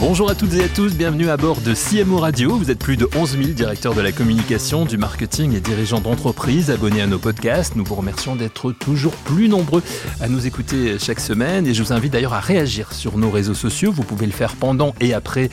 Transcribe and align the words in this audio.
Bonjour 0.00 0.28
à 0.28 0.34
toutes 0.34 0.52
et 0.54 0.64
à 0.64 0.68
tous, 0.68 0.94
bienvenue 0.94 1.30
à 1.30 1.36
bord 1.36 1.60
de 1.60 1.72
CMO 1.72 2.18
Radio. 2.18 2.56
Vous 2.56 2.70
êtes 2.70 2.78
plus 2.78 2.96
de 2.96 3.08
11 3.16 3.38
000 3.38 3.42
directeurs 3.50 3.94
de 3.94 4.00
la 4.00 4.12
communication, 4.12 4.84
du 4.84 4.98
marketing 4.98 5.54
et 5.54 5.60
dirigeants 5.60 6.00
d'entreprise 6.00 6.70
abonnés 6.70 7.00
à 7.00 7.06
nos 7.06 7.18
podcasts. 7.18 7.74
Nous 7.74 7.84
vous 7.84 7.94
remercions 7.94 8.36
d'être 8.36 8.72
toujours 8.72 9.14
plus 9.14 9.48
nombreux 9.48 9.82
à 10.20 10.28
nous 10.28 10.46
écouter 10.46 10.98
chaque 10.98 11.20
semaine 11.20 11.66
et 11.66 11.74
je 11.74 11.82
vous 11.82 11.92
invite 11.92 12.12
d'ailleurs 12.12 12.34
à 12.34 12.40
réagir 12.40 12.92
sur 12.92 13.16
nos 13.16 13.30
réseaux 13.30 13.54
sociaux. 13.54 13.92
Vous 13.92 14.02
pouvez 14.02 14.26
le 14.26 14.32
faire 14.32 14.56
pendant 14.56 14.94
et 15.00 15.14
après 15.14 15.48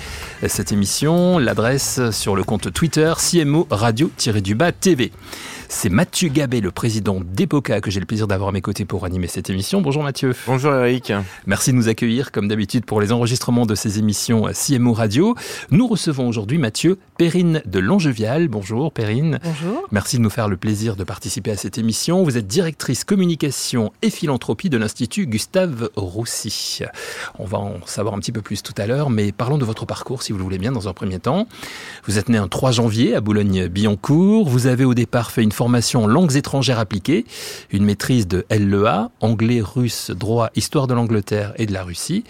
cette 0.48 0.72
émission. 0.72 1.38
L'adresse 1.38 2.12
sur 2.12 2.36
le 2.36 2.44
compte 2.44 2.74
Twitter 2.74 3.14
CMO 3.18 3.68
Radio-du-bas 3.70 4.74
TV. 4.74 5.12
C'est 5.74 5.90
Mathieu 5.90 6.28
Gabet, 6.28 6.60
le 6.60 6.70
président 6.70 7.22
d'Epoca, 7.24 7.80
que 7.80 7.90
j'ai 7.90 8.02
le 8.02 8.06
plaisir 8.06 8.28
d'avoir 8.28 8.50
à 8.50 8.52
mes 8.52 8.62
côtés 8.62 8.84
pour 8.84 9.06
animer 9.06 9.28
cette 9.28 9.50
émission. 9.50 9.82
Bonjour 9.82 10.04
Mathieu. 10.04 10.36
Bonjour 10.46 10.74
Eric. 10.74 11.14
Merci 11.48 11.72
de 11.72 11.78
nous 11.78 11.88
accueillir, 11.88 12.34
comme 12.34 12.50
d'habitude, 12.50 12.86
pour 12.86 13.00
les 13.00 13.14
enregistrements 13.14 13.66
de 13.66 13.74
ces 13.74 13.98
émissions 13.98 14.48
CMO 14.54 14.92
Radio. 14.92 15.34
Nous 15.72 15.88
recevons 15.88 16.28
aujourd'hui 16.28 16.58
Mathieu 16.58 17.00
Perrine 17.18 17.64
de 17.66 17.80
Longevial. 17.80 18.50
Bonjour 18.50 18.92
Perrine. 18.92 19.40
Bonjour. 19.44 19.88
Merci 19.92 20.18
de 20.18 20.22
nous 20.22 20.30
faire 20.30 20.50
le 20.50 20.58
plaisir 20.58 20.98
de 20.98 21.06
participer 21.06 21.52
à 21.52 21.56
cette 21.56 21.78
émission. 21.78 22.24
Vous 22.26 22.38
êtes 22.38 22.48
directrice 22.48 23.06
communication 23.06 23.94
et 24.02 24.10
philanthropie 24.10 24.70
de 24.70 24.78
l'Institut 24.78 25.26
Gustave 25.26 25.90
Roussy. 25.96 26.82
On 27.40 27.46
va 27.46 27.60
en 27.60 27.78
savoir 27.86 28.14
un 28.14 28.20
petit 28.20 28.34
peu 28.34 28.42
plus 28.42 28.62
tout 28.62 28.76
à 28.78 28.86
l'heure, 28.88 29.10
mais 29.10 29.32
parlons 29.32 29.58
de 29.58 29.66
votre 29.66 29.86
parcours, 29.86 30.22
si 30.22 30.34
vous 30.34 30.38
le 30.38 30.44
voulez 30.44 30.60
bien, 30.60 30.74
dans 30.74 30.90
un 30.90 30.94
premier 30.94 31.20
temps. 31.20 31.48
Vous 32.06 32.18
êtes 32.18 32.28
né 32.28 32.38
un 32.38 32.50
3 32.50 32.72
janvier 32.72 33.16
à 33.16 33.22
Boulogne-Billancourt. 33.22 34.50
Vous 34.50 34.68
avez 34.68 34.84
au 34.84 34.94
départ 34.94 35.32
fait 35.32 35.42
une 35.44 35.54
formation 35.62 36.08
langues 36.08 36.38
étrangères 36.38 36.80
appliquées, 36.80 37.24
une 37.70 37.86
maîtrise 37.86 38.28
de 38.28 38.48
LEA, 38.50 39.12
anglais, 39.20 39.62
russe, 39.62 40.10
droit, 40.10 40.50
histoire 40.56 40.88
de 40.88 40.96
l'Angleterre 40.96 41.54
et 41.58 41.68
de 41.68 41.72
la 41.72 41.84
Russie. 41.84 42.24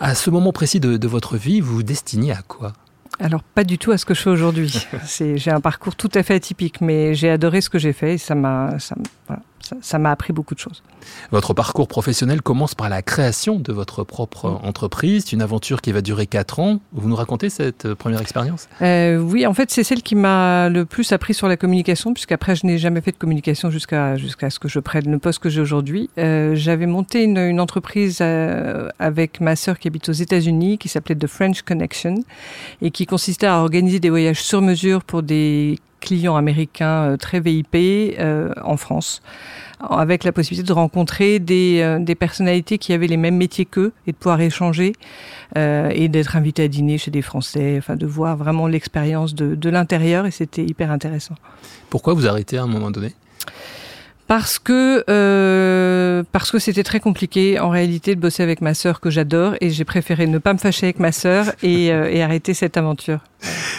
À 0.00 0.14
ce 0.14 0.30
moment 0.30 0.54
précis 0.54 0.80
de, 0.80 1.06
votre 1.06 1.36
vie, 1.36 1.60
vous 1.60 1.74
vous 1.74 1.82
destiniez 1.82 2.32
à 2.32 2.40
quoi? 2.40 2.72
Alors 3.20 3.42
pas 3.42 3.62
du 3.62 3.76
tout 3.76 3.92
à 3.92 3.98
ce 3.98 4.06
que 4.06 4.14
je 4.14 4.22
fais 4.22 4.30
aujourd'hui. 4.30 4.86
j'ai 5.18 5.50
un 5.50 5.60
parcours 5.60 5.96
tout 5.96 6.08
à 6.14 6.22
fait 6.22 6.32
atypique, 6.32 6.80
mais 6.80 7.14
j'ai 7.14 7.28
adoré 7.28 7.60
ce 7.60 7.68
que 7.68 7.78
j'ai 7.78 7.92
fait 7.92 8.14
et 8.14 8.18
ça 8.18 8.34
m'a, 8.34 8.70
voilà, 9.26 9.42
ça 9.80 9.98
m'a 9.98 10.10
appris 10.10 10.32
beaucoup 10.32 10.54
de 10.54 10.60
choses. 10.60 10.82
Votre 11.30 11.54
parcours 11.54 11.88
professionnel 11.88 12.42
commence 12.42 12.74
par 12.74 12.88
la 12.88 13.02
création 13.02 13.58
de 13.58 13.72
votre 13.72 14.04
propre 14.04 14.46
entreprise. 14.62 15.24
C'est 15.26 15.32
une 15.32 15.42
aventure 15.42 15.80
qui 15.80 15.92
va 15.92 16.00
durer 16.00 16.26
4 16.26 16.60
ans. 16.60 16.80
Vous 16.92 17.08
nous 17.08 17.16
racontez 17.16 17.50
cette 17.50 17.86
euh, 17.86 17.94
première 17.94 18.20
expérience? 18.20 18.68
Euh, 18.82 19.18
Oui, 19.18 19.46
en 19.46 19.54
fait, 19.54 19.70
c'est 19.70 19.84
celle 19.84 20.02
qui 20.02 20.14
m'a 20.14 20.68
le 20.68 20.84
plus 20.84 21.12
appris 21.12 21.34
sur 21.34 21.48
la 21.48 21.56
communication, 21.56 22.12
puisqu'après, 22.12 22.56
je 22.56 22.66
n'ai 22.66 22.78
jamais 22.78 23.00
fait 23.00 23.12
de 23.12 23.16
communication 23.16 23.70
jusqu'à 23.70 24.16
jusqu'à 24.16 24.50
ce 24.50 24.58
que 24.58 24.68
je 24.68 24.80
prenne 24.80 25.10
le 25.10 25.18
poste 25.18 25.38
que 25.40 25.48
j'ai 25.48 25.60
aujourd'hui. 25.60 26.10
Euh, 26.18 26.54
j'avais 26.54 26.86
monté 26.86 27.22
une, 27.24 27.38
une 27.38 27.60
entreprise 27.60 28.20
avec 28.20 29.40
ma 29.40 29.56
sœur 29.56 29.78
qui 29.78 29.88
habite 29.88 30.08
aux 30.08 30.12
États-Unis, 30.12 30.78
qui 30.78 30.88
s'appelait 30.88 31.14
The 31.14 31.26
French 31.26 31.62
Connection, 31.62 32.22
et 32.82 32.90
qui 32.90 33.06
consistait 33.06 33.46
à 33.46 33.58
organiser 33.58 34.00
des 34.00 34.10
voyages 34.10 34.42
sur 34.42 34.62
mesure 34.62 35.02
pour 35.04 35.22
des 35.22 35.78
clients 36.00 36.36
américains 36.36 37.16
très 37.18 37.40
VIP 37.40 38.18
en 38.62 38.76
France 38.76 39.22
avec 39.80 40.24
la 40.24 40.32
possibilité 40.32 40.66
de 40.66 40.72
rencontrer 40.72 41.38
des, 41.38 41.80
euh, 41.82 41.98
des 41.98 42.14
personnalités 42.14 42.78
qui 42.78 42.92
avaient 42.92 43.06
les 43.06 43.16
mêmes 43.16 43.36
métiers 43.36 43.66
qu'eux 43.66 43.92
et 44.06 44.12
de 44.12 44.16
pouvoir 44.16 44.40
échanger 44.40 44.92
euh, 45.56 45.90
et 45.92 46.08
d'être 46.08 46.36
invité 46.36 46.64
à 46.64 46.68
dîner 46.68 46.98
chez 46.98 47.10
des 47.10 47.22
Français, 47.22 47.76
enfin 47.78 47.96
de 47.96 48.06
voir 48.06 48.36
vraiment 48.36 48.66
l'expérience 48.66 49.34
de, 49.34 49.54
de 49.54 49.70
l'intérieur 49.70 50.26
et 50.26 50.30
c'était 50.30 50.64
hyper 50.64 50.90
intéressant. 50.90 51.34
Pourquoi 51.90 52.14
vous 52.14 52.26
arrêtez 52.26 52.58
à 52.58 52.62
un 52.62 52.66
moment 52.66 52.90
donné? 52.90 53.12
Parce 54.26 54.58
que 54.58 55.04
euh, 55.08 56.24
parce 56.32 56.50
que 56.50 56.58
c'était 56.58 56.82
très 56.82 56.98
compliqué 56.98 57.60
en 57.60 57.70
réalité 57.70 58.16
de 58.16 58.20
bosser 58.20 58.42
avec 58.42 58.60
ma 58.60 58.74
sœur 58.74 58.98
que 58.98 59.08
j'adore 59.08 59.54
et 59.60 59.70
j'ai 59.70 59.84
préféré 59.84 60.26
ne 60.26 60.38
pas 60.38 60.52
me 60.52 60.58
fâcher 60.58 60.86
avec 60.86 60.98
ma 60.98 61.12
sœur 61.12 61.52
et, 61.62 61.92
euh, 61.92 62.10
et 62.10 62.22
arrêter 62.24 62.52
cette 62.52 62.76
aventure. 62.76 63.20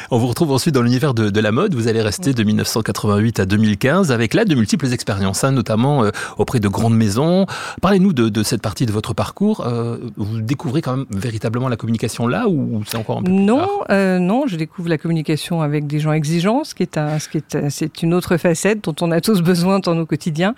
On 0.09 0.19
vous 0.19 0.27
retrouve 0.27 0.51
ensuite 0.51 0.73
dans 0.73 0.83
l'univers 0.83 1.13
de, 1.13 1.39
la 1.39 1.51
mode. 1.51 1.75
Vous 1.75 1.89
allez 1.89 2.01
rester 2.01 2.33
de 2.33 2.41
1988 2.41 3.41
à 3.41 3.45
2015 3.45 4.11
avec 4.13 4.33
là 4.33 4.45
de 4.45 4.55
multiples 4.55 4.91
expériences, 4.93 5.43
hein, 5.43 5.51
notamment 5.51 6.05
euh, 6.05 6.11
auprès 6.37 6.61
de 6.61 6.67
grandes 6.69 6.95
maisons. 6.95 7.45
Parlez-nous 7.81 8.13
de, 8.13 8.43
cette 8.43 8.61
partie 8.61 8.85
de 8.85 8.93
votre 8.93 9.13
parcours. 9.13 9.65
Euh, 9.67 9.97
vous 10.15 10.39
découvrez 10.39 10.81
quand 10.81 10.95
même 10.95 11.05
véritablement 11.11 11.67
la 11.67 11.75
communication 11.75 12.25
là 12.25 12.47
ou 12.47 12.81
c'est 12.87 12.95
encore 12.95 13.17
un 13.17 13.23
peu 13.23 13.31
plus 13.31 13.33
Non, 13.33 13.67
euh, 13.89 14.17
non, 14.19 14.47
je 14.47 14.55
découvre 14.55 14.87
la 14.87 14.97
communication 14.97 15.61
avec 15.61 15.87
des 15.87 15.99
gens 15.99 16.13
exigeants, 16.13 16.63
ce 16.63 16.73
qui 16.73 16.83
est 16.83 16.97
un, 16.97 17.19
ce 17.19 17.27
qui 17.27 17.39
est, 17.39 17.69
c'est 17.69 18.01
une 18.01 18.13
autre 18.13 18.37
facette 18.37 18.85
dont 18.85 18.95
on 19.01 19.11
a 19.11 19.19
tous 19.19 19.41
besoin 19.41 19.79
dans 19.79 19.93
nos 19.93 20.05
quotidiens. 20.05 20.55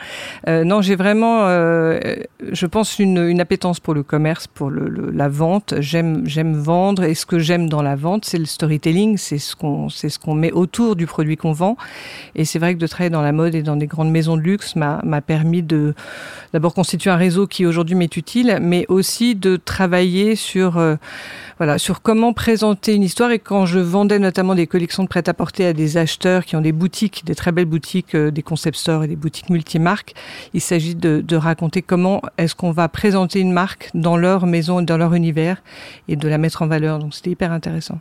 non, 0.47 0.81
j'ai 0.81 0.95
vraiment, 0.95 1.47
je 1.47 2.65
pense, 2.67 2.99
une, 2.99 3.17
une, 3.17 3.41
appétence 3.41 3.79
pour 3.79 3.95
le 3.95 4.03
commerce, 4.03 4.45
pour 4.45 4.69
le, 4.69 5.09
la 5.11 5.27
vente. 5.27 5.73
J'aime, 5.79 6.21
j'aime 6.25 6.53
vendre 6.53 7.03
et 7.03 7.15
ce 7.15 7.25
que 7.25 7.39
j'aime 7.39 7.67
dans 7.67 7.81
la 7.81 7.95
vente, 7.95 8.25
c'est 8.25 8.38
le 8.38 8.45
storytelling, 8.45 9.17
c'est 9.17 9.38
c'est 9.39 10.09
ce 10.09 10.19
qu'on 10.19 10.35
met 10.35 10.51
autour 10.51 10.95
du 10.95 11.07
produit 11.07 11.38
qu'on 11.38 11.53
vend. 11.53 11.77
Et 12.35 12.45
c'est 12.45 12.59
vrai 12.59 12.73
que 12.73 12.79
de 12.79 12.88
travailler 12.88 13.09
dans 13.09 13.22
la 13.22 13.31
mode 13.31 13.55
et 13.55 13.63
dans 13.63 13.75
des 13.75 13.88
grandes 13.88 14.11
maisons 14.11 14.38
de 14.38 14.41
luxe 14.41 14.75
m'a 14.75 15.22
permis 15.22 15.63
de 15.63 15.94
d'abord 16.53 16.73
constituer 16.73 17.09
un 17.09 17.16
réseau 17.16 17.47
qui 17.47 17.66
aujourd'hui 17.66 17.95
m'est 17.95 18.16
utile, 18.17 18.59
mais 18.61 18.85
aussi 18.89 19.35
de 19.35 19.55
travailler 19.55 20.35
sur 20.35 20.77
euh, 20.77 20.95
voilà 21.57 21.77
sur 21.77 22.01
comment 22.01 22.33
présenter 22.33 22.94
une 22.94 23.03
histoire. 23.03 23.31
Et 23.31 23.39
quand 23.39 23.66
je 23.66 23.79
vendais 23.79 24.19
notamment 24.19 24.55
des 24.55 24.67
collections 24.67 25.03
de 25.03 25.07
prêt-à-porter 25.07 25.66
à 25.66 25.73
des 25.73 25.97
acheteurs 25.97 26.45
qui 26.45 26.56
ont 26.56 26.61
des 26.61 26.71
boutiques, 26.71 27.23
des 27.25 27.35
très 27.35 27.51
belles 27.51 27.66
boutiques, 27.66 28.16
euh, 28.16 28.31
des 28.31 28.44
concept 28.44 28.77
stores 28.77 29.03
et 29.03 29.07
des 29.07 29.16
boutiques 29.16 29.50
multimarques, 29.50 30.13
il 30.53 30.61
s'agit 30.61 30.95
de, 30.95 31.21
de 31.21 31.35
raconter 31.35 31.81
comment 31.81 32.21
est-ce 32.38 32.56
qu'on 32.56 32.71
va 32.71 32.88
présenter 32.88 33.39
une 33.39 33.51
marque 33.51 33.89
dans 33.94 34.17
leur 34.17 34.45
maison, 34.45 34.81
dans 34.81 34.97
leur 34.97 35.13
univers, 35.13 35.61
et 36.07 36.16
de 36.16 36.27
la 36.27 36.38
mettre 36.38 36.61
en 36.61 36.67
valeur. 36.67 37.00
Donc 37.00 37.13
c'était 37.13 37.31
hyper 37.31 37.51
intéressant. 37.51 38.00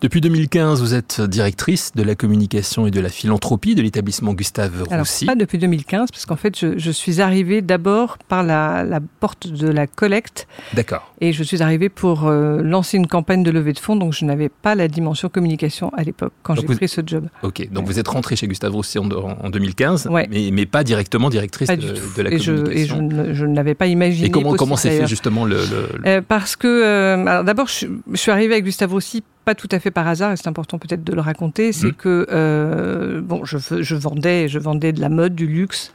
Depuis 0.00 0.20
2015, 0.20 0.80
vous 0.80 0.94
êtes 0.94 1.20
directrice 1.20 1.92
de 1.94 2.02
la 2.02 2.14
communication 2.14 2.86
et 2.86 2.90
de 2.90 3.00
la 3.00 3.08
philanthropie 3.08 3.74
de 3.74 3.82
l'établissement 3.82 4.34
Gustave 4.34 4.82
Roussy. 4.82 5.24
Alors, 5.24 5.34
pas 5.34 5.40
depuis 5.40 5.58
2015, 5.58 6.10
parce 6.10 6.26
qu'en 6.26 6.36
fait, 6.36 6.58
je, 6.58 6.90
suis 6.90 7.20
arrivée 7.20 7.62
d'abord 7.62 8.18
par 8.18 8.42
la, 8.42 9.00
porte 9.20 9.48
de 9.48 9.68
la 9.68 9.86
collecte. 9.86 10.46
D'accord. 10.74 11.12
Et 11.20 11.32
je 11.32 11.42
suis 11.42 11.62
arrivée 11.62 11.88
pour 11.88 12.26
euh, 12.26 12.62
lancer 12.62 12.96
une 12.96 13.06
campagne 13.06 13.42
de 13.42 13.50
levée 13.50 13.72
de 13.72 13.78
fonds, 13.78 13.96
donc 13.96 14.12
je 14.12 14.24
n'avais 14.24 14.48
pas 14.48 14.74
la 14.74 14.88
dimension 14.88 15.28
communication 15.28 15.92
à 15.94 16.02
l'époque, 16.02 16.32
quand 16.42 16.54
j'ai 16.54 16.62
pris 16.62 16.88
ce 16.88 17.00
job. 17.04 17.28
Ok, 17.42 17.68
donc 17.70 17.86
vous 17.86 17.98
êtes 17.98 18.08
rentrée 18.08 18.36
chez 18.36 18.46
Gustave 18.46 18.72
Roussy 18.72 18.98
en, 18.98 19.06
2015, 19.06 20.08
mais, 20.30 20.66
pas 20.66 20.84
directement 20.84 21.30
directrice 21.30 21.68
de, 21.68 22.22
la 22.22 22.30
communication. 22.30 22.64
et 22.70 22.86
je, 22.86 23.44
ne 23.44 23.54
l'avais 23.54 23.74
pas 23.74 23.86
imaginé. 23.86 24.28
Et 24.28 24.30
comment, 24.30 24.54
comment 24.54 24.76
s'est 24.76 25.00
fait 25.00 25.06
justement 25.06 25.44
le... 25.44 25.58
Euh, 26.06 26.20
parce 26.26 26.56
que, 26.56 26.66
euh, 26.66 27.42
d'abord, 27.42 27.68
je, 27.68 27.86
je, 28.12 28.16
suis 28.16 28.30
arrivée 28.30 28.54
avec 28.54 28.64
Gustave 28.64 28.92
Roussy 28.92 29.22
pas 29.44 29.54
tout 29.54 29.68
à 29.70 29.78
fait 29.78 29.90
par 29.90 30.08
hasard, 30.08 30.32
et 30.32 30.36
c'est 30.36 30.48
important 30.48 30.78
peut-être 30.78 31.04
de 31.04 31.12
le 31.12 31.20
raconter, 31.20 31.72
c'est 31.72 31.88
mmh. 31.88 31.94
que 31.94 32.26
euh, 32.30 33.20
bon, 33.20 33.44
je, 33.44 33.58
je 33.58 33.94
vendais, 33.94 34.48
je 34.48 34.58
vendais 34.58 34.92
de 34.92 35.00
la 35.00 35.08
mode, 35.08 35.34
du 35.34 35.46
luxe, 35.46 35.92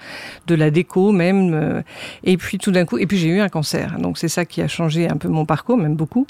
de 0.47 0.55
la 0.55 0.71
déco 0.71 1.11
même, 1.11 1.53
euh, 1.53 1.81
et 2.23 2.37
puis 2.37 2.57
tout 2.57 2.71
d'un 2.71 2.85
coup, 2.85 2.97
et 2.97 3.07
puis 3.07 3.17
j'ai 3.17 3.29
eu 3.29 3.39
un 3.39 3.49
cancer, 3.49 3.97
donc 3.99 4.17
c'est 4.17 4.27
ça 4.27 4.45
qui 4.45 4.61
a 4.61 4.67
changé 4.67 5.09
un 5.09 5.17
peu 5.17 5.27
mon 5.27 5.45
parcours, 5.45 5.77
même 5.77 5.95
beaucoup. 5.95 6.27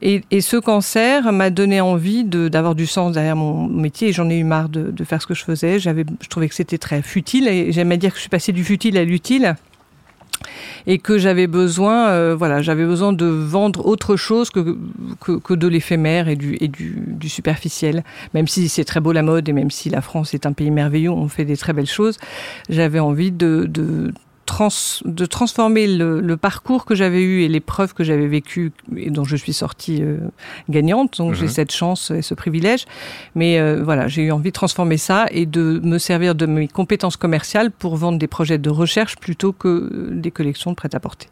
Et, 0.00 0.22
et 0.30 0.40
ce 0.40 0.56
cancer 0.56 1.32
m'a 1.32 1.50
donné 1.50 1.80
envie 1.80 2.24
d'avoir 2.24 2.76
du 2.76 2.86
sens 2.86 3.12
derrière 3.12 3.36
mon 3.36 3.66
métier, 3.66 4.08
et 4.08 4.12
j'en 4.12 4.30
ai 4.30 4.36
eu 4.36 4.44
marre 4.44 4.68
de, 4.68 4.90
de, 4.90 5.04
faire 5.04 5.20
ce 5.20 5.26
que 5.26 5.34
je 5.34 5.44
faisais. 5.44 5.80
J'avais, 5.80 6.04
je 6.20 6.28
trouvais 6.28 6.48
que 6.48 6.54
c'était 6.54 6.78
très 6.78 7.02
futile, 7.02 7.48
et 7.48 7.72
j'aimais 7.72 7.96
dire 7.96 8.10
que 8.10 8.16
je 8.16 8.22
suis 8.22 8.30
passée 8.30 8.52
du 8.52 8.64
futile 8.64 8.96
à 8.96 9.04
l'utile 9.04 9.56
et 10.86 10.98
que 10.98 11.18
j'avais 11.18 11.46
besoin, 11.46 12.08
euh, 12.08 12.34
voilà, 12.36 12.62
j'avais 12.62 12.84
besoin 12.84 13.12
de 13.12 13.26
vendre 13.26 13.86
autre 13.86 14.16
chose 14.16 14.50
que, 14.50 14.76
que, 15.20 15.54
de 15.54 15.68
l'éphémère 15.68 16.28
et, 16.28 16.36
du, 16.36 16.56
et 16.60 16.68
du, 16.68 16.96
du, 17.06 17.28
superficiel. 17.28 18.04
Même 18.34 18.46
si 18.46 18.68
c'est 18.68 18.84
très 18.84 19.00
beau 19.00 19.12
la 19.12 19.22
mode 19.22 19.48
et 19.48 19.52
même 19.52 19.70
si 19.70 19.90
la 19.90 20.00
France 20.00 20.34
est 20.34 20.46
un 20.46 20.52
pays 20.52 20.70
merveilleux, 20.70 21.10
on 21.10 21.28
fait 21.28 21.44
des 21.44 21.56
très 21.56 21.72
belles 21.72 21.86
choses, 21.86 22.18
j'avais 22.68 23.00
envie 23.00 23.32
de, 23.32 23.66
de 23.68 24.12
de 25.04 25.26
transformer 25.26 25.86
le, 25.86 26.36
parcours 26.36 26.84
que 26.84 26.94
j'avais 26.94 27.22
eu 27.22 27.42
et 27.42 27.48
les 27.48 27.60
preuves 27.60 27.94
que 27.94 28.04
j'avais 28.04 28.26
vécues 28.26 28.72
et 28.96 29.10
dont 29.10 29.24
je 29.24 29.36
suis 29.36 29.52
sortie 29.52 30.02
euh, 30.02 30.18
gagnante. 30.68 31.18
Donc 31.18 31.34
j'ai 31.34 31.46
mhm. 31.46 31.50
cette 31.50 31.72
chance 31.72 32.10
et 32.10 32.22
ce 32.22 32.34
privilège. 32.34 32.84
Mais 33.34 33.58
euh, 33.58 33.82
voilà, 33.82 34.08
j'ai 34.08 34.22
eu 34.22 34.32
envie 34.32 34.50
de 34.50 34.54
transformer 34.54 34.96
ça 34.96 35.26
et 35.30 35.46
de 35.46 35.80
me 35.82 35.98
servir 35.98 36.34
de 36.34 36.46
mes 36.46 36.68
compétences 36.68 37.16
commerciales 37.16 37.70
pour 37.70 37.96
vendre 37.96 38.18
des 38.18 38.26
projets 38.26 38.58
de 38.58 38.70
recherche 38.70 39.16
plutôt 39.16 39.52
que 39.52 40.10
des 40.12 40.30
collections 40.30 40.70
de 40.70 40.76
prêt-à-porter. 40.76 41.28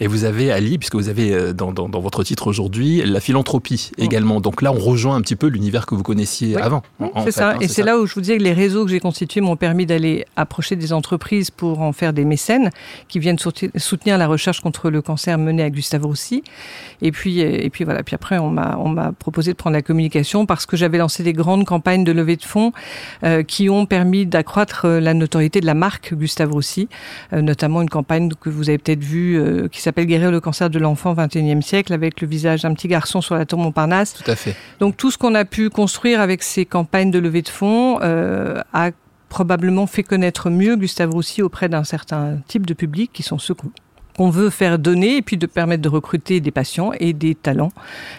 Et 0.00 0.06
vous 0.06 0.24
avez, 0.24 0.50
Ali, 0.52 0.78
puisque 0.78 0.94
vous 0.94 1.08
avez 1.08 1.32
euh, 1.32 1.52
dans, 1.52 1.72
dans, 1.72 1.88
dans 1.88 2.00
votre 2.00 2.22
titre 2.22 2.46
aujourd'hui, 2.46 3.02
la 3.04 3.20
philanthropie 3.20 3.90
mm. 3.98 4.02
également. 4.02 4.40
Donc 4.40 4.62
là, 4.62 4.72
on 4.72 4.78
rejoint 4.78 5.16
un 5.16 5.20
petit 5.20 5.36
peu 5.36 5.46
l'univers 5.48 5.86
que 5.86 5.94
vous 5.94 6.02
connaissiez 6.02 6.56
avant. 6.56 6.82
C'est 7.24 7.32
ça. 7.32 7.50
Hein, 7.50 7.56
et 7.60 7.68
c'est 7.68 7.82
là 7.82 7.98
où 7.98 8.06
je 8.06 8.14
vous 8.14 8.20
disais 8.20 8.38
que 8.38 8.42
les 8.42 8.52
réseaux 8.52 8.84
que 8.84 8.90
j'ai 8.90 9.00
constitués 9.00 9.40
m'ont 9.40 9.56
permis 9.56 9.86
d'aller 9.86 10.24
approcher 10.36 10.76
des 10.76 10.92
entreprises 10.92 11.50
pour 11.50 11.80
en 11.80 11.92
faire 11.92 12.12
des 12.12 12.24
mécènes 12.24 12.70
qui 13.08 13.18
viennent 13.18 13.38
soutenir 13.38 14.18
la 14.18 14.26
recherche 14.26 14.60
contre 14.60 14.90
le 14.90 15.02
cancer 15.02 15.38
menée 15.38 15.62
à 15.62 15.70
Gustave 15.70 16.04
Roussy. 16.04 16.42
Et 17.02 17.12
puis, 17.12 17.40
et 17.40 17.70
puis 17.70 17.84
voilà. 17.84 18.02
Puis 18.02 18.14
après, 18.14 18.38
on 18.38 18.50
m'a, 18.50 18.76
on 18.78 18.88
m'a 18.88 19.12
proposé 19.12 19.52
de 19.52 19.56
prendre 19.56 19.74
la 19.74 19.82
communication 19.82 20.46
parce 20.46 20.66
que 20.66 20.76
j'avais 20.76 20.98
lancé 20.98 21.22
des 21.22 21.32
grandes 21.32 21.64
campagnes 21.64 22.04
de 22.04 22.12
levée 22.12 22.36
de 22.36 22.44
fonds 22.44 22.72
euh, 23.24 23.42
qui 23.42 23.68
ont 23.68 23.86
permis 23.86 24.26
d'accroître 24.26 24.84
euh, 24.84 25.00
la 25.00 25.14
notoriété 25.14 25.60
de 25.60 25.66
la 25.66 25.74
marque 25.74 26.14
Gustave 26.14 26.52
Roussy, 26.52 26.88
euh, 27.32 27.42
notamment 27.42 27.82
une 27.82 27.90
campagne 27.90 28.30
que 28.40 28.48
vous 28.50 28.68
avez 28.68 28.78
peut-être 28.78 29.02
vue 29.02 29.38
euh, 29.38 29.68
qui 29.68 29.80
s'appelle 29.80 29.87
Guérir 29.92 30.30
le 30.30 30.40
cancer 30.40 30.70
de 30.70 30.78
l'enfant 30.78 31.14
21e 31.14 31.62
siècle 31.62 31.92
avec 31.92 32.20
le 32.20 32.28
visage 32.28 32.62
d'un 32.62 32.74
petit 32.74 32.88
garçon 32.88 33.20
sur 33.20 33.34
la 33.34 33.46
tour 33.46 33.58
Montparnasse. 33.58 34.14
Tout 34.14 34.30
à 34.30 34.36
fait. 34.36 34.54
Donc 34.80 34.96
tout 34.96 35.10
ce 35.10 35.18
qu'on 35.18 35.34
a 35.34 35.44
pu 35.44 35.70
construire 35.70 36.20
avec 36.20 36.42
ces 36.42 36.64
campagnes 36.64 37.10
de 37.10 37.18
levée 37.18 37.42
de 37.42 37.48
fonds 37.48 37.98
euh, 38.02 38.60
a 38.72 38.90
probablement 39.28 39.86
fait 39.86 40.02
connaître 40.02 40.50
mieux 40.50 40.76
Gustave 40.76 41.10
Roussy 41.10 41.42
auprès 41.42 41.68
d'un 41.68 41.84
certain 41.84 42.38
type 42.48 42.66
de 42.66 42.74
public 42.74 43.10
qui 43.12 43.22
sont 43.22 43.38
ceux 43.38 43.54
qu'on 44.18 44.30
veut 44.30 44.50
faire 44.50 44.80
donner 44.80 45.18
et 45.18 45.22
puis 45.22 45.36
de 45.36 45.46
permettre 45.46 45.80
de 45.80 45.88
recruter 45.88 46.40
des 46.40 46.50
patients 46.50 46.90
et 46.98 47.12
des 47.12 47.36
talents, 47.36 47.70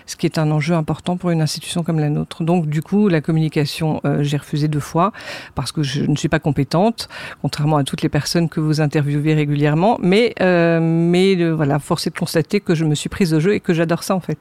ce 0.06 0.16
qui 0.16 0.26
est 0.26 0.38
un 0.38 0.50
enjeu 0.50 0.74
important 0.74 1.18
pour 1.18 1.30
une 1.30 1.42
institution 1.42 1.84
comme 1.84 2.00
la 2.00 2.10
nôtre. 2.10 2.42
Donc 2.44 2.68
du 2.68 2.82
coup, 2.82 3.10
la 3.10 3.20
communication, 3.20 4.00
euh, 4.06 4.24
j'ai 4.24 4.38
refusé 4.38 4.70
deux 4.70 4.80
fois 4.80 5.12
parce 5.56 5.74
que 5.74 5.84
je 5.84 6.04
ne 6.04 6.16
suis 6.16 6.30
pas 6.30 6.40
compétente, 6.40 7.10
contrairement 7.42 7.76
à 7.76 7.84
toutes 7.84 8.02
les 8.02 8.08
personnes 8.08 8.48
que 8.48 8.62
vous 8.62 8.80
interviewez 8.80 9.34
régulièrement. 9.34 9.98
Mais 10.02 10.34
euh, 10.42 10.80
mais 10.80 11.36
euh, 11.36 11.52
voilà, 11.52 11.80
force 11.80 12.08
est 12.08 12.12
de 12.12 12.18
constater 12.18 12.62
que 12.62 12.76
je 12.76 12.86
me 12.86 12.96
suis 12.96 13.10
prise 13.10 13.34
au 13.34 13.42
jeu 13.42 13.54
et 13.54 13.60
que 13.60 13.74
j'adore 13.74 14.04
ça 14.04 14.16
en 14.16 14.22
fait. 14.22 14.40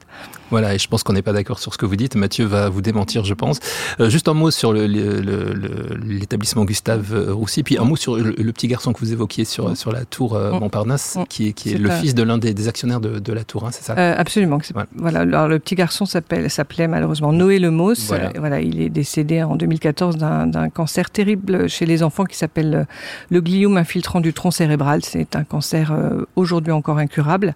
Voilà, 0.51 0.73
et 0.73 0.79
je 0.79 0.87
pense 0.87 1.03
qu'on 1.03 1.13
n'est 1.13 1.21
pas 1.21 1.33
d'accord 1.33 1.59
sur 1.59 1.73
ce 1.73 1.77
que 1.77 1.85
vous 1.85 1.97
dites. 1.97 2.15
Mathieu 2.15 2.45
va 2.45 2.69
vous 2.69 2.81
démentir, 2.81 3.25
je 3.25 3.33
pense. 3.33 3.59
Juste 3.99 4.29
un 4.29 4.33
mot 4.33 4.49
sur 4.49 4.73
l'établissement 4.73 6.63
Gustave 6.63 7.31
Roussy, 7.31 7.63
puis 7.63 7.77
un 7.77 7.83
mot 7.83 7.97
sur 7.97 8.15
le, 8.15 8.33
le, 8.37 8.53
petit 8.53 8.67
garçon 8.67 8.93
que 8.93 8.99
vous 8.99 9.11
évoquiez 9.11 9.45
sur, 9.45 9.75
sur 9.75 9.91
la 9.91 10.05
tour 10.05 10.35
euh, 10.35 10.51
Montparnasse, 10.51 11.15
mmh. 11.15 11.23
qui 11.29 11.47
est, 11.47 11.48
qui 11.53 11.69
est, 11.69 11.73
est 11.73 11.77
le 11.77 11.89
fils 11.89 12.15
de 12.15 12.23
l'un 12.23 12.37
des, 12.37 12.53
des, 12.53 12.67
actionnaires 12.67 12.99
de, 12.99 13.19
de 13.19 13.33
la 13.33 13.43
tour, 13.43 13.65
hein, 13.65 13.69
c'est 13.71 13.83
ça 13.83 13.95
euh, 13.97 14.15
Absolument. 14.17 14.59
Voilà. 14.73 14.87
voilà. 14.95 15.19
Alors, 15.21 15.47
le 15.47 15.59
petit 15.59 15.75
garçon 15.75 16.05
s'appelait 16.05 16.87
malheureusement 16.87 17.33
Noé 17.33 17.59
Lemos. 17.59 17.93
Voilà. 18.07 18.31
voilà. 18.37 18.61
il 18.61 18.81
est 18.81 18.89
décédé 18.89 19.43
en 19.43 19.55
2014 19.55 20.17
d'un 20.17 20.69
cancer 20.69 21.09
terrible 21.09 21.69
chez 21.69 21.85
les 21.85 22.03
enfants 22.03 22.25
qui 22.25 22.37
s'appelle 22.37 22.87
le 23.29 23.41
gliome 23.41 23.77
infiltrant 23.77 24.21
du 24.21 24.33
tronc 24.33 24.51
cérébral. 24.51 25.03
C'est 25.03 25.35
un 25.35 25.43
cancer 25.43 25.91
euh, 25.91 26.25
aujourd'hui 26.35 26.71
encore 26.71 26.97
incurable. 26.97 27.55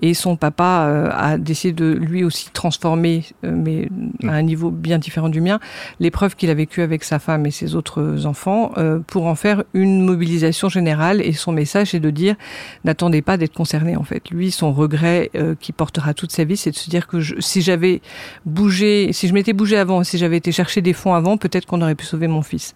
Et 0.00 0.14
son 0.14 0.36
papa 0.36 0.86
euh, 0.86 1.10
a 1.12 1.38
décidé 1.38 1.72
de 1.72 1.92
lui 1.92 2.24
aussi 2.24 2.50
transformer, 2.52 3.24
euh, 3.44 3.52
mais 3.54 3.88
mmh. 3.90 4.28
à 4.28 4.32
un 4.32 4.42
niveau 4.42 4.70
bien 4.70 4.98
différent 4.98 5.28
du 5.28 5.40
mien, 5.40 5.60
l'épreuve 6.00 6.36
qu'il 6.36 6.50
a 6.50 6.54
vécue 6.54 6.82
avec 6.82 7.04
sa 7.04 7.18
femme 7.18 7.46
et 7.46 7.50
ses 7.50 7.74
autres 7.74 8.26
enfants 8.26 8.72
euh, 8.78 8.98
pour 9.06 9.26
en 9.26 9.34
faire 9.34 9.64
une 9.74 10.04
mobilisation 10.04 10.68
générale. 10.68 11.20
Et 11.20 11.32
son 11.32 11.52
message 11.52 11.94
est 11.94 12.00
de 12.00 12.10
dire 12.10 12.36
n'attendez 12.84 13.21
pas 13.22 13.36
d'être 13.36 13.54
concerné 13.54 13.96
en 13.96 14.04
fait. 14.04 14.30
Lui, 14.30 14.50
son 14.50 14.72
regret 14.72 15.30
euh, 15.34 15.54
qui 15.58 15.72
portera 15.72 16.14
toute 16.14 16.32
sa 16.32 16.44
vie, 16.44 16.56
c'est 16.56 16.70
de 16.70 16.76
se 16.76 16.90
dire 16.90 17.06
que 17.06 17.18
si 17.40 17.62
j'avais 17.62 18.00
bougé, 18.44 19.12
si 19.12 19.28
je 19.28 19.34
m'étais 19.34 19.52
bougé 19.52 19.76
avant, 19.76 20.04
si 20.04 20.18
j'avais 20.18 20.36
été 20.36 20.52
chercher 20.52 20.80
des 20.80 20.92
fonds 20.92 21.14
avant, 21.14 21.36
peut-être 21.36 21.66
qu'on 21.66 21.80
aurait 21.82 21.94
pu 21.94 22.04
sauver 22.04 22.28
mon 22.28 22.42
fils. 22.42 22.74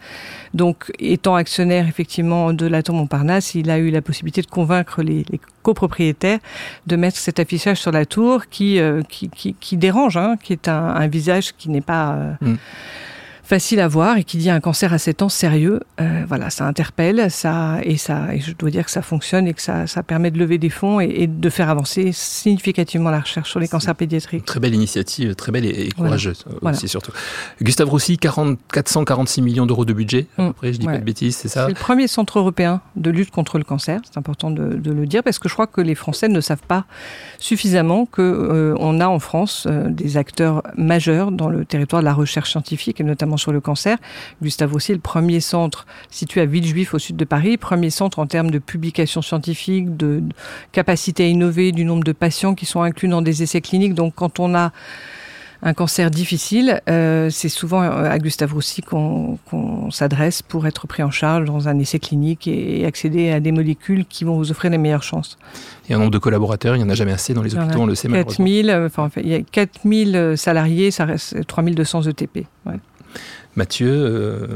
Donc, 0.54 0.92
étant 0.98 1.34
actionnaire 1.34 1.88
effectivement 1.88 2.52
de 2.52 2.66
la 2.66 2.82
tour 2.82 2.94
Montparnasse, 2.94 3.54
il 3.54 3.70
a 3.70 3.78
eu 3.78 3.90
la 3.90 4.02
possibilité 4.02 4.42
de 4.42 4.46
convaincre 4.46 5.02
les, 5.02 5.24
copropriétaires 5.62 6.38
de 6.86 6.94
mettre 6.94 7.16
cet 7.16 7.40
affichage 7.40 7.80
sur 7.80 7.90
la 7.90 8.06
tour 8.06 8.46
qui, 8.48 8.78
euh, 8.78 9.02
qui, 9.08 9.28
qui, 9.28 9.76
dérange, 9.76 10.16
hein, 10.16 10.36
qui 10.40 10.52
est 10.52 10.68
un, 10.68 10.74
un 10.74 11.08
visage 11.08 11.54
qui 11.56 11.70
n'est 11.70 11.80
pas 11.80 12.12
euh, 12.12 12.32
mm 12.40 12.56
facile 13.46 13.78
à 13.78 13.86
voir 13.86 14.18
et 14.18 14.24
qui 14.24 14.38
dit 14.38 14.50
un 14.50 14.58
cancer 14.58 14.92
à 14.92 14.98
7 14.98 15.22
ans 15.22 15.28
sérieux, 15.28 15.80
euh, 16.00 16.24
voilà, 16.26 16.50
ça 16.50 16.66
interpelle, 16.66 17.30
ça 17.30 17.78
et 17.84 17.96
ça 17.96 18.34
et 18.34 18.40
je 18.40 18.52
dois 18.52 18.70
dire 18.70 18.84
que 18.84 18.90
ça 18.90 19.02
fonctionne 19.02 19.46
et 19.46 19.54
que 19.54 19.62
ça, 19.62 19.86
ça 19.86 20.02
permet 20.02 20.32
de 20.32 20.38
lever 20.38 20.58
des 20.58 20.68
fonds 20.68 21.00
et, 21.00 21.04
et, 21.04 21.26
de 21.28 21.50
faire 21.50 21.70
avancer 21.70 22.10
significativement 22.12 23.10
la 23.10 23.20
recherche 23.20 23.48
sur 23.50 23.60
les 23.60 23.68
cancers 23.68 23.94
pédiatriques. 23.94 24.44
Très 24.44 24.58
belle 24.58 24.74
initiative, 24.74 25.36
très 25.36 25.52
belle 25.52 25.64
et, 25.64 25.86
et 25.86 25.92
courageuse 25.92 26.44
voilà. 26.44 26.76
aussi 26.76 26.86
voilà. 26.86 26.88
surtout. 26.88 27.12
Gustave 27.62 27.88
Roussy, 27.88 28.18
40, 28.18 28.58
446 28.72 29.42
millions 29.42 29.66
d'euros 29.66 29.84
de 29.84 29.92
budget, 29.92 30.26
à 30.38 30.48
peu 30.48 30.52
près, 30.52 30.72
je 30.72 30.78
dis 30.78 30.86
ouais. 30.86 30.94
pas 30.94 30.98
de 30.98 31.04
bêtises, 31.04 31.36
c'est 31.36 31.48
ça 31.48 31.66
C'est 31.66 31.74
le 31.74 31.78
premier 31.78 32.08
centre 32.08 32.40
européen 32.40 32.80
de 32.96 33.10
lutte 33.10 33.30
contre 33.30 33.58
le 33.58 33.64
cancer, 33.64 34.00
c'est 34.04 34.18
important 34.18 34.50
de, 34.50 34.74
de, 34.74 34.90
le 34.90 35.06
dire 35.06 35.22
parce 35.22 35.38
que 35.38 35.48
je 35.48 35.54
crois 35.54 35.68
que 35.68 35.80
les 35.80 35.94
Français 35.94 36.28
ne 36.28 36.40
savent 36.40 36.66
pas 36.66 36.84
suffisamment 37.38 38.06
que 38.06 38.22
euh, 38.22 38.74
on 38.80 39.00
a 39.00 39.06
en 39.06 39.20
France 39.20 39.66
euh, 39.70 39.88
des 39.88 40.16
acteurs 40.16 40.64
majeurs 40.76 41.30
dans 41.30 41.48
le 41.48 41.64
territoire 41.64 42.02
de 42.02 42.06
la 42.06 42.14
recherche 42.14 42.50
scientifique 42.50 43.00
et 43.00 43.04
notamment 43.04 43.35
sur 43.36 43.52
le 43.52 43.60
cancer. 43.60 43.98
Gustave 44.42 44.74
aussi, 44.74 44.92
le 44.92 44.98
premier 44.98 45.40
centre 45.40 45.86
situé 46.10 46.40
à 46.40 46.46
Villejuif 46.46 46.94
au 46.94 46.98
sud 46.98 47.16
de 47.16 47.24
Paris, 47.24 47.56
premier 47.56 47.90
centre 47.90 48.18
en 48.18 48.26
termes 48.26 48.50
de 48.50 48.58
publications 48.58 49.22
scientifiques, 49.22 49.96
de, 49.96 50.22
capacité 50.72 51.24
à 51.24 51.26
innover, 51.26 51.72
du 51.72 51.84
nombre 51.84 52.04
de 52.04 52.12
patients 52.12 52.54
qui 52.54 52.66
sont 52.66 52.82
inclus 52.82 53.08
dans 53.08 53.22
des 53.22 53.42
essais 53.42 53.60
cliniques. 53.60 53.94
Donc 53.94 54.14
quand 54.14 54.40
on 54.40 54.54
a 54.54 54.72
un 55.62 55.74
cancer 55.74 56.10
difficile, 56.10 56.80
euh, 56.88 57.30
c'est 57.30 57.48
souvent 57.48 57.80
à 57.80 58.18
Gustave 58.18 58.52
Roussy 58.52 58.82
qu'on 58.82 59.38
qu 59.50 59.56
s'adresse 59.90 60.42
pour 60.42 60.66
être 60.66 60.86
pris 60.86 61.02
en 61.02 61.10
charge 61.10 61.46
dans 61.46 61.68
un 61.68 61.78
essai 61.78 61.98
clinique 61.98 62.46
et 62.46 62.84
accéder 62.84 63.30
à 63.30 63.40
des 63.40 63.52
molécules 63.52 64.04
qui 64.04 64.24
vont 64.24 64.36
vous 64.36 64.50
offrir 64.50 64.70
les 64.70 64.78
meilleures 64.78 65.02
chances. 65.02 65.38
Il 65.88 65.92
y 65.92 65.94
a 65.94 65.96
un 65.96 66.00
nombre 66.00 66.12
de 66.12 66.18
collaborateurs, 66.18 66.76
il 66.76 66.78
n'y 66.78 66.84
en 66.84 66.90
a 66.90 66.94
jamais 66.94 67.12
assez 67.12 67.32
dans 67.32 67.42
les 67.42 67.54
hôpitaux, 67.56 67.80
on 67.80 67.86
le 67.86 67.94
sait 67.94 68.08
4000, 68.08 68.70
enfin, 68.86 69.08
il 69.16 69.28
y 69.28 69.34
a 69.34 69.40
4000 69.40 70.34
salariés, 70.36 70.90
ça 70.90 71.04
reste 71.04 71.46
3200 71.46 72.02
ETP. 72.02 72.46
Ouais. 72.66 72.74
Mathieu, 73.56 73.88
euh, 73.88 74.46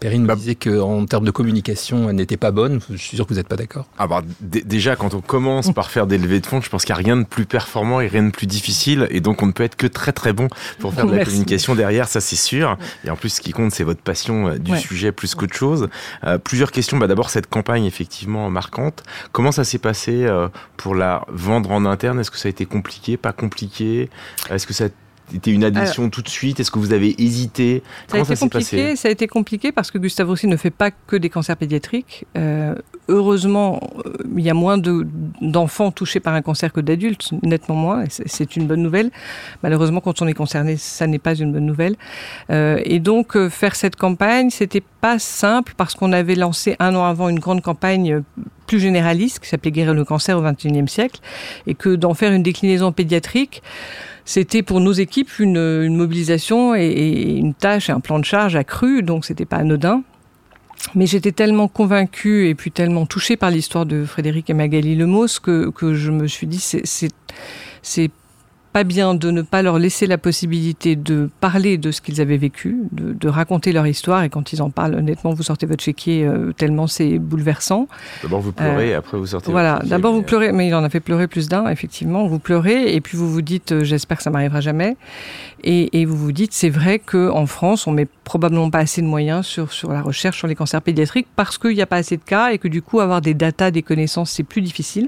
Perrine 0.00 0.26
bah, 0.26 0.34
me 0.34 0.38
disait 0.38 0.54
qu'en 0.54 1.06
termes 1.06 1.24
de 1.24 1.30
communication, 1.30 2.10
elle 2.10 2.16
n'était 2.16 2.36
pas 2.36 2.50
bonne. 2.50 2.80
Je 2.90 2.96
suis 2.96 3.16
sûr 3.16 3.26
que 3.26 3.32
vous 3.32 3.38
n'êtes 3.38 3.48
pas 3.48 3.56
d'accord. 3.56 3.86
Ah 3.98 4.06
bah, 4.06 4.22
déjà, 4.40 4.96
quand 4.96 5.14
on 5.14 5.22
commence 5.22 5.72
par 5.72 5.90
faire 5.90 6.06
des 6.06 6.18
levées 6.18 6.40
de 6.40 6.46
fonds, 6.46 6.60
je 6.60 6.68
pense 6.68 6.84
qu'il 6.84 6.94
n'y 6.94 7.00
a 7.00 7.02
rien 7.02 7.16
de 7.16 7.24
plus 7.24 7.46
performant 7.46 8.02
et 8.02 8.06
rien 8.06 8.22
de 8.22 8.30
plus 8.30 8.46
difficile. 8.46 9.06
Et 9.10 9.20
donc, 9.20 9.42
on 9.42 9.46
ne 9.46 9.52
peut 9.52 9.62
être 9.62 9.76
que 9.76 9.86
très 9.86 10.12
très 10.12 10.34
bon 10.34 10.48
pour 10.78 10.92
faire 10.92 11.06
de 11.06 11.10
la 11.10 11.16
Merci. 11.16 11.30
communication 11.30 11.74
derrière, 11.74 12.06
ça 12.06 12.20
c'est 12.20 12.36
sûr. 12.36 12.76
Et 13.04 13.10
en 13.10 13.16
plus, 13.16 13.30
ce 13.30 13.40
qui 13.40 13.52
compte, 13.52 13.72
c'est 13.72 13.84
votre 13.84 14.02
passion 14.02 14.48
euh, 14.48 14.58
du 14.58 14.72
ouais. 14.72 14.78
sujet 14.78 15.10
plus 15.10 15.34
qu'autre 15.34 15.56
chose. 15.56 15.88
Euh, 16.24 16.36
plusieurs 16.36 16.70
questions. 16.70 16.98
Bah, 16.98 17.06
D'abord, 17.06 17.30
cette 17.30 17.48
campagne 17.48 17.86
effectivement 17.86 18.50
marquante. 18.50 19.02
Comment 19.32 19.52
ça 19.52 19.64
s'est 19.64 19.78
passé 19.78 20.24
euh, 20.24 20.48
pour 20.76 20.94
la 20.94 21.24
vendre 21.28 21.70
en 21.70 21.86
interne? 21.86 22.20
Est-ce 22.20 22.30
que 22.30 22.38
ça 22.38 22.48
a 22.48 22.50
été 22.50 22.66
compliqué, 22.66 23.16
pas 23.16 23.32
compliqué? 23.32 24.10
Est-ce 24.50 24.66
que 24.66 24.74
ça 24.74 24.84
a 24.84 24.88
c'était 25.32 25.50
une 25.50 25.64
addition 25.64 26.02
Alors, 26.02 26.10
tout 26.10 26.22
de 26.22 26.28
suite 26.28 26.60
Est-ce 26.60 26.70
que 26.70 26.78
vous 26.78 26.92
avez 26.92 27.14
hésité? 27.22 27.82
Comment 28.08 28.24
ça, 28.24 28.36
ça 28.36 28.44
s'est 28.44 28.48
passé? 28.48 28.96
Ça 28.96 29.08
a 29.08 29.10
été 29.10 29.26
compliqué 29.26 29.72
parce 29.72 29.90
que 29.90 29.98
Gustave 29.98 30.28
Roussy 30.28 30.46
ne 30.46 30.56
fait 30.56 30.70
pas 30.70 30.90
que 30.90 31.16
des 31.16 31.30
cancers 31.30 31.56
pédiatriques. 31.56 32.26
Euh, 32.36 32.74
heureusement, 33.10 33.80
euh, 34.06 34.12
il 34.36 34.44
y 34.44 34.50
a 34.50 34.54
moins 34.54 34.78
d'enfants 34.78 35.88
de, 35.88 35.94
touchés 35.94 36.20
par 36.20 36.34
un 36.34 36.42
cancer 36.42 36.72
que 36.72 36.80
d'adultes, 36.80 37.30
nettement 37.42 37.74
moins. 37.74 38.04
C'est 38.08 38.56
une 38.56 38.66
bonne 38.66 38.82
nouvelle. 38.82 39.10
Malheureusement, 39.62 40.00
quand 40.00 40.22
on 40.22 40.26
est 40.26 40.34
concerné, 40.34 40.76
ça 40.76 41.06
n'est 41.06 41.18
pas 41.18 41.34
une 41.34 41.52
bonne 41.52 41.66
nouvelle. 41.66 41.96
Euh, 42.50 42.80
et 42.84 43.00
donc, 43.00 43.36
euh, 43.36 43.50
faire 43.50 43.74
cette 43.74 43.96
campagne, 43.96 44.50
c'était 44.50 44.82
pas 45.00 45.18
simple 45.18 45.74
parce 45.76 45.94
qu'on 45.94 46.12
avait 46.12 46.36
lancé 46.36 46.76
un 46.78 46.94
an 46.94 47.04
avant 47.04 47.28
une 47.28 47.40
grande 47.40 47.62
campagne 47.62 48.22
plus 48.66 48.80
généraliste 48.80 49.40
qui 49.40 49.48
s'appelait 49.48 49.72
Guérir 49.72 49.94
le 49.94 50.04
cancer 50.04 50.38
au 50.38 50.42
XXIe 50.42 50.86
siècle 50.86 51.20
et 51.66 51.74
que 51.74 51.96
d'en 51.96 52.14
faire 52.14 52.32
une 52.32 52.42
déclinaison 52.42 52.92
pédiatrique, 52.92 53.62
c'était 54.30 54.62
pour 54.62 54.78
nos 54.78 54.92
équipes 54.92 55.40
une, 55.40 55.96
mobilisation 55.96 56.72
et, 56.76 56.86
et, 56.86 57.36
une 57.36 57.52
tâche 57.52 57.88
et 57.88 57.92
un 57.92 57.98
plan 57.98 58.20
de 58.20 58.24
charge 58.24 58.54
accru, 58.54 59.02
donc 59.02 59.24
c'était 59.24 59.44
pas 59.44 59.56
anodin. 59.56 60.04
Mais 60.94 61.06
j'étais 61.06 61.32
tellement 61.32 61.66
convaincue 61.66 62.46
et 62.46 62.54
puis 62.54 62.70
tellement 62.70 63.06
touchée 63.06 63.36
par 63.36 63.50
l'histoire 63.50 63.86
de 63.86 64.04
Frédéric 64.04 64.48
et 64.48 64.54
Magali 64.54 64.94
Lemos 64.94 65.40
que, 65.42 65.70
que 65.70 65.94
je 65.94 66.12
me 66.12 66.28
suis 66.28 66.46
dit 66.46 66.60
c'est 66.60 68.10
pas 68.72 68.84
bien 68.84 69.14
de 69.14 69.30
ne 69.30 69.42
pas 69.42 69.62
leur 69.62 69.78
laisser 69.78 70.06
la 70.06 70.18
possibilité 70.18 70.94
de 70.94 71.28
parler 71.40 71.76
de 71.76 71.90
ce 71.90 72.00
qu'ils 72.00 72.20
avaient 72.20 72.36
vécu, 72.36 72.78
de, 72.92 73.12
de, 73.12 73.28
raconter 73.28 73.72
leur 73.72 73.86
histoire. 73.86 74.22
Et 74.22 74.28
quand 74.28 74.52
ils 74.52 74.62
en 74.62 74.70
parlent, 74.70 74.94
honnêtement, 74.94 75.32
vous 75.32 75.42
sortez 75.42 75.66
votre 75.66 75.82
chéquier 75.82 76.24
euh, 76.24 76.52
tellement 76.52 76.86
c'est 76.86 77.18
bouleversant. 77.18 77.88
D'abord 78.22 78.40
vous 78.40 78.52
pleurez, 78.52 78.94
euh, 78.94 78.98
après 78.98 79.18
vous 79.18 79.26
sortez. 79.26 79.50
Voilà, 79.50 79.80
d'abord 79.84 80.12
vous 80.12 80.22
pleurez, 80.22 80.52
mais 80.52 80.68
il 80.68 80.74
en 80.74 80.84
a 80.84 80.88
fait 80.88 81.00
pleurer 81.00 81.26
plus 81.26 81.48
d'un, 81.48 81.68
effectivement. 81.68 82.26
Vous 82.26 82.38
pleurez 82.38 82.94
et 82.94 83.00
puis 83.00 83.16
vous 83.16 83.30
vous 83.30 83.42
dites, 83.42 83.72
euh, 83.72 83.84
j'espère 83.84 84.18
que 84.18 84.22
ça 84.22 84.30
m'arrivera 84.30 84.60
jamais. 84.60 84.96
Et, 85.62 86.04
vous 86.04 86.16
vous 86.16 86.32
dites, 86.32 86.52
c'est 86.52 86.70
vrai 86.70 86.98
qu'en 86.98 87.46
France, 87.46 87.86
on 87.86 87.92
met 87.92 88.06
probablement 88.24 88.70
pas 88.70 88.78
assez 88.78 89.02
de 89.02 89.06
moyens 89.06 89.46
sur, 89.46 89.72
sur 89.72 89.92
la 89.92 90.02
recherche 90.02 90.38
sur 90.38 90.46
les 90.46 90.54
cancers 90.54 90.80
pédiatriques 90.80 91.26
parce 91.36 91.58
qu'il 91.58 91.74
n'y 91.74 91.82
a 91.82 91.86
pas 91.86 91.96
assez 91.96 92.16
de 92.16 92.22
cas 92.22 92.50
et 92.50 92.58
que 92.58 92.68
du 92.68 92.82
coup, 92.82 93.00
avoir 93.00 93.20
des 93.20 93.34
datas, 93.34 93.70
des 93.70 93.82
connaissances, 93.82 94.30
c'est 94.30 94.42
plus 94.42 94.62
difficile. 94.62 95.06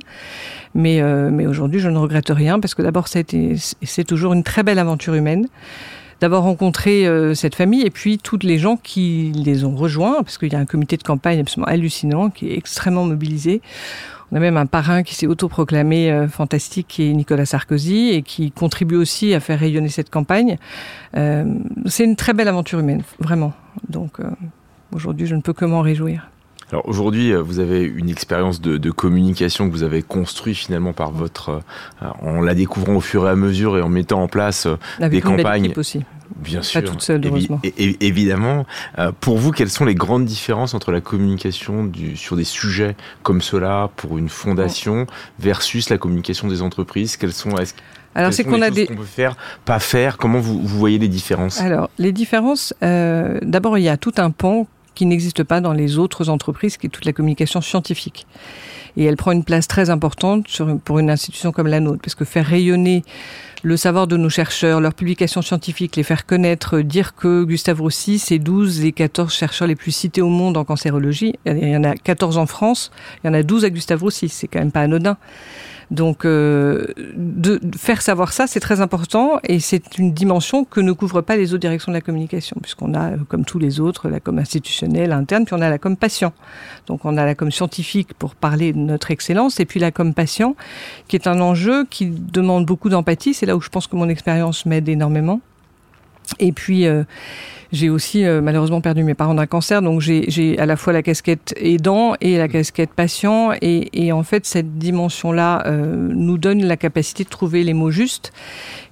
Mais, 0.75 1.01
euh, 1.01 1.31
mais 1.33 1.47
aujourd'hui, 1.47 1.81
je 1.81 1.89
ne 1.89 1.99
regrette 1.99 2.31
rien 2.31 2.61
parce 2.61 2.75
que 2.75 2.83
d'abord, 2.83 3.09
c'est 3.09 4.05
toujours 4.05 4.33
une 4.35 4.43
très 4.43 4.63
belle 4.63 4.79
aventure 4.79 5.15
humaine 5.15 5.49
d'avoir 6.21 6.45
rencontré 6.45 7.05
cette 7.35 7.57
famille 7.57 7.83
et 7.83 7.91
puis 7.91 8.17
toutes 8.19 8.45
les 8.45 8.57
gens 8.57 8.77
qui 8.77 9.33
les 9.35 9.65
ont 9.65 9.75
rejoints, 9.75 10.23
parce 10.23 10.39
qu'il 10.39 10.53
y 10.53 10.57
a 10.57 10.59
un 10.61 10.67
comité 10.67 10.97
de 10.97 11.03
campagne 11.03 11.41
absolument 11.41 11.67
hallucinant 11.67 12.31
qui 12.31 12.51
est 12.51 12.57
extrêmement 12.57 13.05
mobilisé. 13.05 13.61
On 14.33 14.37
a 14.37 14.41
même 14.41 14.57
un 14.57 14.65
parrain 14.65 15.03
qui 15.03 15.15
s'est 15.15 15.27
autoproclamé 15.27 16.11
euh, 16.11 16.27
fantastique, 16.27 16.87
qui 16.89 17.11
est 17.11 17.13
Nicolas 17.13 17.45
Sarkozy, 17.45 18.09
et 18.09 18.23
qui 18.23 18.51
contribue 18.51 18.97
aussi 18.97 19.35
à 19.35 19.41
faire 19.41 19.59
rayonner 19.59 19.91
cette 19.91 20.09
campagne. 20.09 20.57
Euh, 21.15 21.45
c'est 21.85 22.05
une 22.05 22.17
très 22.17 22.33
belle 22.33 22.49
aventure 22.49 22.79
humaine, 22.79 23.03
vraiment. 23.19 23.53
Donc 23.91 24.21
euh, 24.21 24.25
aujourd'hui, 24.95 25.27
je 25.27 25.35
ne 25.35 25.43
peux 25.43 25.53
que 25.53 25.67
m'en 25.67 25.83
réjouir. 25.83 26.31
Alors 26.71 26.89
aujourd'hui, 26.89 27.35
vous 27.35 27.59
avez 27.59 27.83
une 27.83 28.09
expérience 28.09 28.63
de, 28.63 28.91
communication 28.91 29.69
que 29.69 29.73
vous 29.73 29.83
avez 29.83 30.01
construite 30.01 30.57
finalement 30.57 30.95
par 30.95 31.11
votre, 31.11 31.61
en 32.01 32.41
la 32.41 32.55
découvrant 32.55 32.95
au 32.95 33.03
fur 33.03 33.27
et 33.27 33.31
à 33.31 33.37
mesure 33.37 33.77
et 33.77 33.83
en 33.83 33.91
mettant 33.91 34.23
en 34.23 34.29
place 34.29 34.67
des 34.99 35.21
campagnes. 35.21 35.71
aussi. 35.77 36.03
Bien 36.37 36.63
sûr. 36.63 36.83
Pas 36.83 36.89
toute 36.89 37.03
seule, 37.03 37.25
heureusement. 37.25 37.61
évidemment. 37.63 38.67
Euh, 38.99 39.13
pour 39.21 39.39
vous, 39.39 39.51
quelles 39.51 39.71
sont 39.71 39.85
les 39.85 39.95
grandes 39.95 40.25
différences 40.25 40.75
entre 40.75 40.93
la 40.93 41.01
communication 41.01 41.85
du, 41.85 42.17
sur 42.17 42.37
des 42.37 42.45
sujets 42.45 42.97
comme 43.23 43.41
cela 43.41 43.91
pour 43.97 44.19
une 44.19 44.29
fondation 44.29 45.07
versus 45.39 45.91
la 45.91 45.99
communication 45.99 46.49
des 46.49 46.63
entreprises? 46.63 47.17
Quelles 47.17 47.33
sont 47.33 47.51
alors 48.15 48.33
c'est 48.33 48.45
qu'on 48.45 48.61
a 48.61 48.71
des 48.71 48.87
qu'on 48.87 48.97
peut 48.97 49.05
faire, 49.05 49.37
pas 49.65 49.79
faire? 49.79 50.19
Comment 50.19 50.39
vous, 50.39 50.61
vous 50.61 50.79
voyez 50.79 50.99
les 50.99 51.09
différences? 51.09 51.61
Alors 51.61 51.89
les 51.99 52.13
différences. 52.13 52.75
Euh, 52.83 53.39
D'abord, 53.43 53.79
il 53.79 53.85
y 53.85 53.89
a 53.89 53.97
tout 53.97 54.13
un 54.19 54.31
pan 54.31 54.67
qui 54.95 55.07
n'existe 55.07 55.43
pas 55.43 55.61
dans 55.61 55.73
les 55.73 55.99
autres 55.99 56.29
entreprises, 56.29 56.77
qui 56.77 56.87
est 56.87 56.91
toute 56.91 57.07
la 57.07 57.13
communication 57.13 57.61
scientifique. 57.61 58.27
Et 58.99 59.05
elle 59.05 59.17
prend 59.17 59.33
une 59.33 59.45
place 59.45 59.67
très 59.67 59.89
importante 59.89 60.49
sur, 60.49 60.79
pour 60.81 60.99
une 60.99 61.09
institution 61.09 61.51
comme 61.51 61.67
la 61.67 61.81
nôtre, 61.81 62.03
parce 62.03 62.15
que 62.15 62.27
faire 62.27 62.45
rayonner 62.45 63.05
le 63.63 63.77
savoir 63.77 64.07
de 64.07 64.17
nos 64.17 64.29
chercheurs, 64.29 64.81
leurs 64.81 64.95
publications 64.95 65.41
scientifiques, 65.41 65.97
les 65.97 66.03
faire 66.03 66.27
connaître, 66.27 66.81
dire 66.81 67.15
que 67.15 67.45
Gustave 67.45 67.81
Roussy, 67.81 68.19
c'est 68.19 68.39
12 68.39 68.81
des 68.81 68.93
14 68.93 69.33
chercheurs 69.33 69.69
les 69.69 69.77
plus 69.77 69.93
cités 69.93 70.21
au 70.21 70.29
monde 70.29 70.57
en 70.57 70.65
cancérologie. 70.65 71.35
Il 71.47 71.69
y 71.69 71.77
en 71.77 71.85
a 71.85 71.95
14 71.95 72.39
en 72.39 72.47
France, 72.47 72.91
il 73.23 73.29
y 73.29 73.31
en 73.31 73.35
a 73.35 73.43
12 73.43 73.65
à 73.65 73.71
Gustave 73.71 74.03
Roussy, 74.03 74.29
c'est 74.29 74.49
quand 74.49 74.59
même 74.59 74.73
pas 74.73 74.81
anodin. 74.81 75.17
Donc, 75.93 76.25
euh, 76.25 76.87
faire 77.77 78.01
savoir 78.01 78.33
ça, 78.33 78.47
c'est 78.47 78.61
très 78.61 78.81
important 78.81 79.41
et 79.45 79.61
c'est 79.61 79.99
une 79.99 80.15
dimension 80.15 80.65
que 80.65 80.81
ne 80.81 80.93
couvrent 80.93 81.21
pas 81.21 81.37
les 81.37 81.53
autres 81.53 81.61
directions 81.61 81.93
de 81.93 81.97
la 81.97 82.01
communication, 82.01 82.57
puisqu'on 82.63 82.95
a, 82.95 83.11
euh, 83.11 83.17
comme 83.29 83.45
tous 83.45 83.59
les 83.59 83.79
autres, 83.79 84.09
la 84.09 84.19
com 84.19 84.39
institutionnelle, 84.39 85.13
interne, 85.13 85.45
puis 85.45 85.55
on 85.55 85.61
a 85.61 85.69
la 85.69 85.77
com 85.77 85.95
patient. 85.95 86.33
Donc, 86.87 87.05
on 87.05 87.19
a 87.19 87.27
la 87.27 87.35
com 87.35 87.51
scientifique 87.51 88.15
pour 88.15 88.35
parler 88.35 88.73
de 88.73 88.79
notre 88.79 89.11
excellence 89.11 89.61
et 89.61 89.67
puis 89.67 89.81
la 89.81 89.91
com 89.91 90.15
patient, 90.15 90.57
qui 91.09 91.17
est 91.17 91.27
un 91.27 91.43
enjeu 91.43 91.85
qui 91.85 92.07
demande 92.07 92.65
beaucoup 92.65 92.89
d'empathie. 92.89 93.35
Là 93.53 93.57
où 93.57 93.61
je 93.61 93.69
pense 93.69 93.87
que 93.87 93.97
mon 93.97 94.09
expérience 94.09 94.65
m'aide 94.65 94.89
énormément. 94.89 95.41
Et 96.39 96.53
puis, 96.53 96.87
euh, 96.87 97.03
j'ai 97.73 97.91
aussi 97.91 98.25
euh, 98.25 98.41
malheureusement 98.41 98.81
perdu 98.81 99.03
mes 99.03 99.13
parents 99.13 99.35
d'un 99.35 99.47
cancer, 99.47 99.83
donc 99.83 100.01
j'ai 100.01 100.59
à 100.59 100.67
la 100.67 100.77
fois 100.77 100.93
la 100.93 101.03
casquette 101.03 101.53
aidant 101.57 102.15
et 102.21 102.39
la 102.39 102.49
casquette 102.49 102.91
patient. 102.95 103.53
Et, 103.61 104.05
et 104.05 104.13
en 104.13 104.23
fait, 104.23 104.47
cette 104.47 104.79
dimension-là 104.79 105.65
euh, 105.67 106.09
nous 106.15 106.39
donne 106.39 106.65
la 106.65 106.77
capacité 106.77 107.25
de 107.25 107.29
trouver 107.29 107.65
les 107.65 107.75
mots 107.75 107.91
justes 107.91 108.33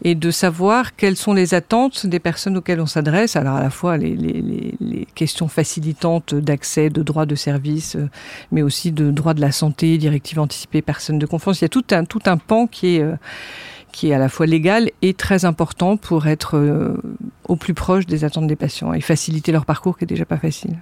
et 0.03 0.15
de 0.15 0.31
savoir 0.31 0.97
quelles 0.97 1.17
sont 1.17 1.33
les 1.33 1.55
attentes 1.55 2.05
des 2.07 2.19
personnes 2.19 2.57
auxquelles 2.59 2.81
on 2.81 2.87
s'adresse. 2.87 3.37
Alors 3.37 3.55
à 3.55 3.63
la 3.63 3.71
fois 3.71 3.97
les, 3.97 4.15
les, 4.17 4.75
les 4.81 5.07
questions 5.15 5.49
facilitantes 5.49 6.35
d'accès, 6.35 6.91
de 6.91 7.03
droit 7.03 7.25
de 7.25 7.37
service, 7.37 7.97
mais 8.51 8.63
aussi 8.63 8.93
de 8.93 9.11
droit 9.11 9.33
de 9.33 9.41
la 9.41 9.53
santé, 9.53 9.97
directive 9.97 10.39
anticipée, 10.41 10.83
personne 10.83 11.19
de 11.19 11.27
confiance. 11.27 11.61
Il 11.61 11.65
y 11.65 11.67
a 11.67 11.71
tout 11.71 11.85
un, 11.93 12.05
tout 12.05 12.23
un 12.27 12.37
pan 12.37 12.67
qui 12.67 12.97
est 12.97 13.05
qui 13.93 14.11
est 14.11 14.15
à 14.15 14.19
la 14.19 14.29
fois 14.29 14.47
légal 14.47 14.91
et 15.03 15.15
très 15.15 15.45
important 15.45 15.97
pour 15.97 16.27
être 16.27 16.57
euh, 16.57 16.97
au 17.49 17.57
plus 17.57 17.75
proche 17.75 18.07
des 18.07 18.25
attentes 18.25 18.47
des 18.47 18.57
patients 18.57 18.93
et 18.93 19.01
faciliter 19.01 19.53
leur 19.53 19.65
parcours 19.65 19.99
qui 19.99 20.05
est 20.05 20.07
déjà 20.07 20.25
pas 20.25 20.39
facile. 20.39 20.79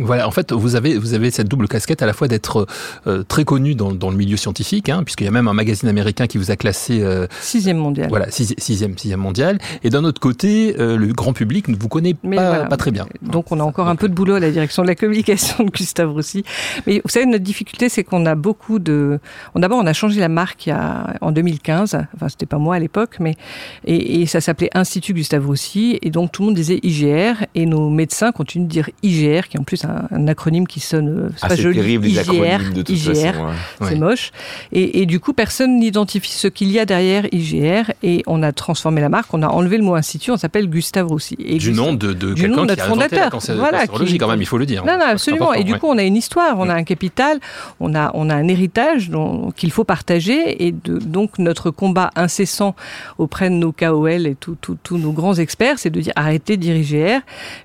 Voilà, 0.00 0.26
en 0.26 0.30
fait, 0.30 0.52
vous 0.52 0.76
avez, 0.76 0.98
vous 0.98 1.14
avez 1.14 1.30
cette 1.30 1.48
double 1.48 1.68
casquette 1.68 2.02
à 2.02 2.06
la 2.06 2.12
fois 2.12 2.28
d'être 2.28 2.66
euh, 3.06 3.22
très 3.22 3.44
connu 3.44 3.74
dans, 3.74 3.92
dans, 3.92 4.10
le 4.10 4.16
milieu 4.16 4.36
scientifique, 4.36 4.88
hein, 4.88 5.02
puisqu'il 5.04 5.24
y 5.24 5.28
a 5.28 5.30
même 5.30 5.48
un 5.48 5.52
magazine 5.52 5.88
américain 5.88 6.26
qui 6.26 6.38
vous 6.38 6.50
a 6.50 6.56
classé... 6.56 7.00
Euh, 7.02 7.26
sixième 7.40 7.76
mondial. 7.76 8.08
Voilà, 8.08 8.30
sixième, 8.30 8.96
sixième 8.96 9.20
mondial. 9.20 9.58
Et 9.84 9.90
d'un 9.90 10.04
autre 10.04 10.20
côté, 10.20 10.76
euh, 10.78 10.96
le 10.96 11.08
grand 11.08 11.32
public 11.32 11.68
ne 11.68 11.76
vous 11.76 11.88
connaît 11.88 12.14
pas, 12.14 12.64
pas, 12.64 12.76
très 12.76 12.90
bien. 12.90 13.06
Donc 13.22 13.52
on 13.52 13.60
a 13.60 13.62
encore 13.62 13.88
un 13.88 13.96
peu 13.96 14.08
de 14.08 14.14
boulot 14.14 14.34
à 14.34 14.40
la 14.40 14.50
direction 14.50 14.82
de 14.82 14.88
la 14.88 14.94
communication 14.94 15.64
de 15.64 15.70
Gustave 15.70 16.10
Roussy. 16.12 16.44
Mais 16.86 17.00
vous 17.04 17.10
savez, 17.10 17.26
notre 17.26 17.44
difficulté, 17.44 17.88
c'est 17.88 18.04
qu'on 18.04 18.26
a 18.26 18.34
beaucoup 18.34 18.78
de... 18.78 19.18
D'abord, 19.54 19.78
on 19.78 19.86
a 19.86 19.92
changé 19.92 20.20
la 20.20 20.28
marque 20.28 20.66
il 20.66 20.70
y 20.70 20.72
a, 20.72 21.14
en 21.20 21.32
2015. 21.32 21.98
Enfin, 22.14 22.28
c'était 22.28 22.46
pas 22.46 22.58
moi 22.58 22.76
à 22.76 22.78
l'époque, 22.78 23.16
mais... 23.20 23.36
Et, 23.84 24.22
et 24.22 24.26
ça 24.26 24.40
s'appelait 24.40 24.70
Institut 24.74 25.14
Gustave 25.14 25.46
Roussy. 25.46 25.98
Et 26.02 26.10
donc 26.10 26.32
tout 26.32 26.42
le 26.42 26.46
monde 26.46 26.56
disait 26.56 26.80
IGR. 26.82 27.46
Et 27.54 27.66
nos 27.66 27.90
médecins 27.90 28.32
continuent 28.32 28.64
de 28.64 28.70
dire 28.70 28.90
IGR, 29.02 29.48
qui 29.48 29.58
en 29.58 29.64
plus 29.64 29.84
un, 29.84 29.89
acronyme 30.26 30.66
qui 30.66 30.80
sonne 30.80 31.08
euh, 31.08 31.28
ah, 31.42 31.48
pas 31.48 31.56
joli. 31.56 31.76
Terrible, 31.76 32.06
IGR, 32.06 32.60
IGR, 32.88 33.34
c'est 33.82 33.96
moche. 33.96 34.30
Et, 34.72 35.02
et, 35.02 35.06
du 35.06 35.20
coup, 35.20 35.32
personne 35.32 35.78
n'identifie 35.78 36.32
ce 36.32 36.48
qu'il 36.48 36.70
y 36.70 36.78
a 36.78 36.84
derrière 36.84 37.26
IGR. 37.32 37.92
Et 38.02 38.22
on 38.26 38.42
a 38.42 38.52
transformé 38.52 39.00
la 39.00 39.08
marque, 39.08 39.32
on 39.34 39.42
a 39.42 39.48
enlevé 39.48 39.78
le 39.78 39.84
mot 39.84 39.94
institut, 39.94 40.30
on 40.30 40.36
s'appelle 40.36 40.68
Gustave 40.68 41.06
Roussy. 41.06 41.36
Et 41.38 41.58
du 41.58 41.72
nom 41.72 41.92
de, 41.92 42.12
de 42.12 42.34
quelqu'un 42.34 42.66
qui 42.66 42.80
a 42.80 42.84
fondateur. 42.84 43.30
La 43.48 43.54
voilà, 43.54 43.86
qui, 43.86 44.18
quand 44.18 44.28
même, 44.28 44.42
il 44.42 44.46
faut 44.46 44.58
le 44.58 44.66
dire. 44.66 44.84
Non, 44.84 44.98
non, 44.98 45.06
absolument. 45.06 45.52
Et 45.52 45.64
du 45.64 45.74
coup, 45.78 45.86
on 45.86 45.98
a 45.98 46.02
une 46.02 46.16
histoire, 46.16 46.58
on 46.58 46.68
a 46.68 46.74
un 46.74 46.84
capital, 46.84 47.40
on 47.78 47.94
a, 47.94 48.10
on 48.14 48.30
a 48.30 48.34
un 48.34 48.48
héritage 48.48 49.10
qu'il 49.56 49.72
faut 49.72 49.84
partager. 49.84 50.66
Et 50.66 50.72
de, 50.72 50.98
donc, 50.98 51.38
notre 51.38 51.70
combat 51.70 52.10
incessant 52.16 52.74
auprès 53.18 53.50
de 53.50 53.54
nos 53.54 53.72
KOL 53.72 54.26
et 54.26 54.36
tous 54.36 54.98
nos 54.98 55.12
grands 55.12 55.34
experts, 55.34 55.78
c'est 55.78 55.90
de 55.90 56.00
dire 56.00 56.12
arrêtez 56.16 56.56
de 56.56 56.62
diriger 56.62 56.80
IGR. 56.80 57.20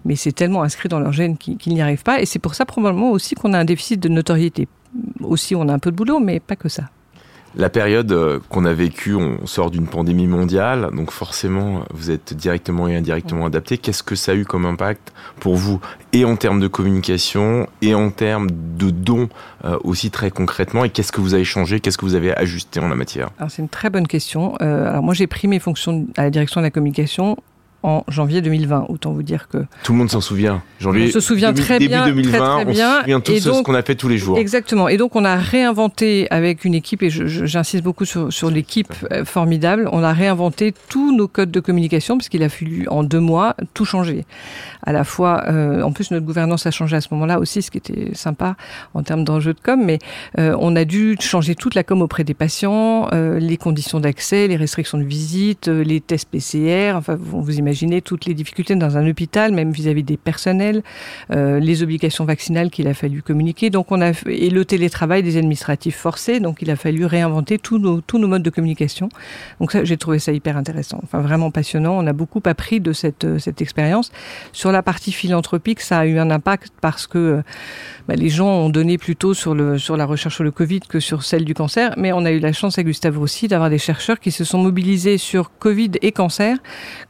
Mais 0.05 0.15
c'est 0.15 0.32
tellement 0.32 0.63
inscrit 0.63 0.89
dans 0.89 1.00
leur 1.00 1.12
gène 1.12 1.38
qu'ils 1.38 1.74
n'y 1.74 1.82
arrivent 1.82 2.03
pas. 2.03 2.14
Et 2.19 2.25
c'est 2.25 2.39
pour 2.39 2.55
ça 2.55 2.65
probablement 2.65 3.12
aussi 3.12 3.36
qu'on 3.36 3.53
a 3.53 3.60
un 3.60 3.65
déficit 3.65 4.00
de 4.00 4.10
notoriété. 4.10 4.67
Aussi, 5.22 5.55
on 5.55 5.67
a 5.67 5.74
un 5.74 5.79
peu 5.79 5.91
de 5.91 5.95
boulot, 5.95 6.19
mais 6.19 6.39
pas 6.39 6.55
que 6.55 6.69
ça. 6.69 6.84
La 7.57 7.69
période 7.69 8.12
euh, 8.12 8.39
qu'on 8.50 8.65
a 8.65 8.74
vécue, 8.74 9.15
on 9.15 9.48
sort 9.48 9.72
d'une 9.72 9.88
pandémie 9.88 10.27
mondiale, 10.27 10.89
donc 10.93 11.12
forcément, 11.12 11.84
vous 11.93 12.12
êtes 12.12 12.34
directement 12.34 12.89
et 12.89 12.98
indirectement 12.98 13.45
adapté. 13.45 13.77
Qu'est-ce 13.77 14.03
que 14.03 14.15
ça 14.15 14.34
a 14.34 14.36
eu 14.36 14.43
comme 14.43 14.65
impact 14.65 15.13
pour 15.39 15.55
vous, 15.55 15.79
et 16.12 16.25
en 16.25 16.36
termes 16.36 16.60
de 16.60 16.67
communication, 16.67 17.69
et 17.81 17.95
en 17.95 18.10
termes 18.10 18.50
de 18.51 18.89
dons 18.89 19.29
euh, 19.63 19.77
aussi 19.86 20.12
très 20.12 20.31
concrètement 20.31 20.84
Et 20.84 20.89
qu'est-ce 20.89 21.13
que 21.13 21.22
vous 21.22 21.34
avez 21.34 21.45
changé 21.45 21.79
Qu'est-ce 21.79 21.98
que 21.98 22.03
vous 22.03 22.15
avez 22.15 22.36
ajusté 22.36 22.81
en 22.81 22.89
la 22.89 22.95
matière? 22.95 23.29
C'est 23.48 23.62
une 23.62 23.69
très 23.69 23.89
bonne 23.89 24.07
question. 24.07 24.55
Euh, 24.62 24.89
alors 24.89 25.03
moi, 25.03 25.13
j'ai 25.13 25.27
pris 25.27 25.48
mes 25.48 25.60
fonctions 25.60 26.07
à 26.17 26.24
la 26.24 26.31
direction 26.31 26.60
de 26.60 26.65
la 26.65 26.72
communication 26.72 27.38
en 27.86 28.04
janvier 28.08 28.42
2020. 28.42 28.88
Autant 28.89 29.12
vous 29.12 29.24
dire 29.24 29.48
que 29.48 29.60
tout 29.84 29.94
le 29.94 30.00
monde 30.00 30.10
s'en 30.10 30.22
souvient. 30.22 30.63
Janvier, 30.80 31.06
on 31.08 31.12
se 31.12 31.20
souvient 31.20 31.54
très 31.54 31.77
début 31.77 31.89
bien, 31.89 32.08
2020, 32.08 32.38
très, 32.38 32.39
très 32.39 32.74
bien. 32.74 32.89
On 32.89 32.96
se 32.96 33.00
souvient 33.01 33.20
tous 33.20 33.39
ce 33.39 33.63
qu'on 33.63 33.75
a 33.75 33.84
fait 33.84 33.96
tous 33.96 34.08
les 34.08 34.18
jours. 34.18 34.38
Exactement. 34.38 34.88
Et 34.89 34.98
donc 34.98 35.15
on 35.15 35.24
a 35.24 35.36
réinventé 35.36 36.27
avec 36.32 36.65
une 36.65 36.74
équipe 36.74 37.04
et 37.04 37.10
j'insiste 37.10 37.84
beaucoup 37.84 38.06
sur, 38.06 38.34
sur 38.34 38.50
l'équipe 38.50 38.94
euh, 39.12 39.24
formidable. 39.24 39.88
On 39.92 40.04
a 40.04 40.13
réinventé 40.13 40.74
tous 40.89 41.15
nos 41.15 41.27
codes 41.27 41.51
de 41.51 41.60
communication 41.60 42.18
parce 42.18 42.27
qu'il 42.27 42.42
a 42.42 42.50
fallu 42.50 42.88
en 42.89 43.04
deux 43.04 43.20
mois 43.20 43.56
tout 43.75 43.86
changer. 43.86 44.25
À 44.84 44.92
la 44.92 45.04
fois, 45.04 45.44
euh, 45.48 45.82
en 45.84 45.92
plus 45.92 46.12
notre 46.12 46.25
gouvernance 46.25 46.65
a 46.65 46.72
changé 46.72 46.96
à 46.96 47.01
ce 47.01 47.10
moment-là 47.12 47.39
aussi, 47.39 47.62
ce 47.62 47.70
qui 47.70 47.77
était 47.77 48.13
sympa 48.13 48.56
en 48.94 49.04
termes 49.04 49.24
d'enjeux 49.24 49.54
de 49.54 49.60
com. 49.62 49.80
Mais 49.84 50.00
euh, 50.39 50.56
on 50.60 50.75
a 50.75 50.86
dû 50.86 51.18
changer 51.20 51.54
toute 51.54 51.75
la 51.75 51.84
com 51.84 52.01
auprès 52.01 52.24
des 52.24 52.34
patients, 52.34 53.10
euh, 53.13 53.39
les 53.39 53.58
conditions 53.58 54.00
d'accès, 54.00 54.48
les 54.48 54.56
restrictions 54.56 54.98
de 54.98 55.04
visite, 55.04 55.68
les 55.68 56.01
tests 56.01 56.30
PCR. 56.30 56.94
Enfin, 56.96 57.15
vous, 57.20 57.42
vous 57.42 57.58
imaginez 57.58 57.75
imaginez 57.75 58.01
toutes 58.01 58.25
les 58.25 58.34
difficultés 58.34 58.75
dans 58.75 58.98
un 58.98 59.05
hôpital, 59.05 59.51
même 59.51 59.72
vis-à-vis 59.72 60.03
des 60.03 60.15
personnels, 60.15 60.82
euh, 61.32 61.60
les 61.60 61.84
obligations 61.84 62.24
vaccinales 62.24 62.70
qu'il 62.70 62.88
a 62.88 62.94
fallu 62.94 63.22
communiquer. 63.22 63.70
Donc 63.70 63.91
on 63.91 64.01
a 64.01 64.12
et 64.27 64.50
le 64.50 64.63
télétravail 64.63 65.24
des 65.24 65.36
administratifs 65.36 65.98
forcés. 65.98 66.39
Donc 66.39 66.62
il 66.62 66.72
a 66.72 66.77
fallu 66.77 67.05
réinventer 67.05 67.60
tous 67.60 67.77
nos 67.77 68.00
tous 68.00 68.17
nos 68.17 68.29
modes 68.29 68.44
de 68.44 68.50
communication. 68.50 69.10
Donc 69.60 69.74
ça, 69.74 69.84
j'ai 69.84 69.98
trouvé 69.98 70.20
ça 70.20 70.32
hyper 70.32 70.55
intéressant. 70.55 71.01
Enfin 71.03 71.20
vraiment 71.20 71.51
passionnant. 71.51 71.98
On 71.98 72.08
a 72.08 72.13
beaucoup 72.13 72.41
appris 72.46 72.79
de 72.79 72.94
cette 72.94 73.25
euh, 73.25 73.39
cette 73.39 73.62
expérience. 73.62 74.10
Sur 74.53 74.72
la 74.72 74.82
partie 74.82 75.12
philanthropique, 75.12 75.82
ça 75.82 76.00
a 76.00 76.05
eu 76.05 76.17
un 76.17 76.32
impact 76.32 76.72
parce 76.79 77.08
que 77.08 77.17
euh, 77.17 77.41
bah, 78.08 78.15
les 78.15 78.29
gens 78.29 78.48
ont 78.48 78.70
donné 78.70 78.98
plutôt 78.98 79.34
sur 79.34 79.53
le 79.53 79.77
sur 79.77 79.98
la 79.98 80.05
recherche 80.05 80.36
sur 80.36 80.46
le 80.46 80.51
Covid 80.51 80.79
que 80.88 81.01
sur 81.01 81.24
celle 81.24 81.44
du 81.44 81.53
cancer. 81.53 81.94
Mais 81.98 82.13
on 82.13 82.24
a 82.24 82.32
eu 82.32 82.39
la 82.39 82.53
chance 82.53 82.77
à 82.77 82.84
Gustave 82.84 83.17
Roussy 83.17 83.50
d'avoir 83.50 83.70
des 83.70 83.79
chercheurs 83.79 84.22
qui 84.22 84.32
se 84.32 84.46
sont 84.46 84.60
mobilisés 84.60 85.17
sur 85.17 85.51
Covid 85.60 85.91
et 86.01 86.13
cancer. 86.13 86.58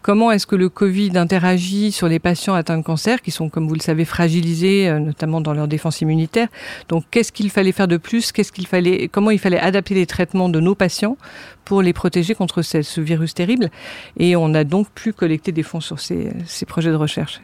Comment 0.02 0.32
est-ce 0.32 0.48
que 0.48 0.55
le 0.56 0.70
Covid 0.70 1.18
interagit 1.18 1.92
sur 1.92 2.08
les 2.08 2.20
patients 2.20 2.54
atteints 2.54 2.78
de 2.78 2.84
cancer, 2.84 3.22
qui 3.22 3.32
sont, 3.32 3.50
comme 3.50 3.68
vous 3.68 3.76
le 3.76 3.82
savez, 3.82 4.06
fragilisés, 4.06 4.90
euh, 4.90 5.00
notamment 5.00 5.42
dans 5.42 5.54
leur 5.54 5.68
défense 5.68 6.02
immunitaire. 6.02 6.48
Donc, 6.90 7.04
qu'est-ce 7.12 7.32
qu'il 7.32 7.50
fallait 7.50 7.72
faire 7.72 7.88
de 7.88 7.98
plus? 7.98 8.32
Qu'est-ce 8.32 8.52
qu'il 8.52 8.68
fallait 8.68 9.08
Comment 9.08 9.32
il 9.32 9.40
fallait 9.40 9.60
adapter 9.60 9.94
les 9.94 10.06
traitements 10.06 10.50
de 10.50 10.60
nos 10.60 10.76
patients 10.76 11.18
pour 11.64 11.82
les 11.82 11.94
protéger 11.94 12.36
contre 12.36 12.62
ce, 12.62 13.02
virus 13.02 13.34
terrible? 13.34 13.70
Et 14.18 14.36
on 14.36 14.54
a 14.54 14.64
donc 14.64 14.90
pu 14.92 15.14
collecter 15.14 15.52
des 15.52 15.64
fonds 15.64 15.82
sur 15.82 16.00
ces 16.00 16.66
projets 16.68 16.92
de 16.92 16.96
recherche 16.96 17.42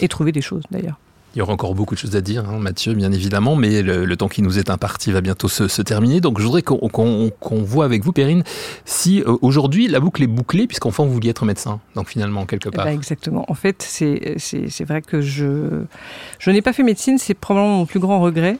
et 0.00 0.08
trouver 0.08 0.32
des 0.32 0.42
choses, 0.42 0.64
d'ailleurs. 0.70 0.98
Il 1.38 1.42
y 1.42 1.42
aura 1.42 1.52
encore 1.52 1.76
beaucoup 1.76 1.94
de 1.94 2.00
choses 2.00 2.16
à 2.16 2.20
dire, 2.20 2.48
hein, 2.48 2.58
Mathieu, 2.58 2.94
bien 2.94 3.12
évidemment, 3.12 3.54
mais 3.54 3.80
le, 3.80 4.16
temps 4.16 4.26
qui 4.26 4.42
nous 4.42 4.58
est 4.58 4.70
imparti 4.70 5.12
va 5.12 5.20
bientôt 5.20 5.46
se, 5.46 5.82
terminer. 5.82 6.20
Donc 6.20 6.40
je 6.40 6.44
voudrais 6.44 6.62
qu'on 6.62 7.30
voit 7.62 7.84
avec 7.84 8.02
vous, 8.02 8.10
Perrine, 8.10 8.42
si 8.84 9.22
euh, 9.22 9.36
aujourd'hui 9.40 9.86
la 9.86 10.00
boucle 10.00 10.20
est 10.24 10.26
bouclée, 10.26 10.66
puisqu'enfant 10.66 11.06
vous 11.06 11.12
vouliez 11.12 11.30
être 11.30 11.44
médecin, 11.44 11.78
donc 11.94 12.08
finalement, 12.08 12.44
quelque 12.44 12.70
part. 12.70 12.88
Eh 12.88 12.90
ben, 12.90 12.96
exactement. 12.96 13.44
En 13.46 13.54
fait, 13.54 13.86
c'est 13.86 14.84
vrai 14.84 15.00
que 15.00 15.20
je, 15.20 15.84
je 16.40 16.50
n'ai 16.50 16.60
pas 16.60 16.72
fait 16.72 16.82
médecine, 16.82 17.18
c'est 17.18 17.34
probablement 17.34 17.76
mon 17.76 17.86
plus 17.86 18.00
grand 18.00 18.18
regret 18.18 18.58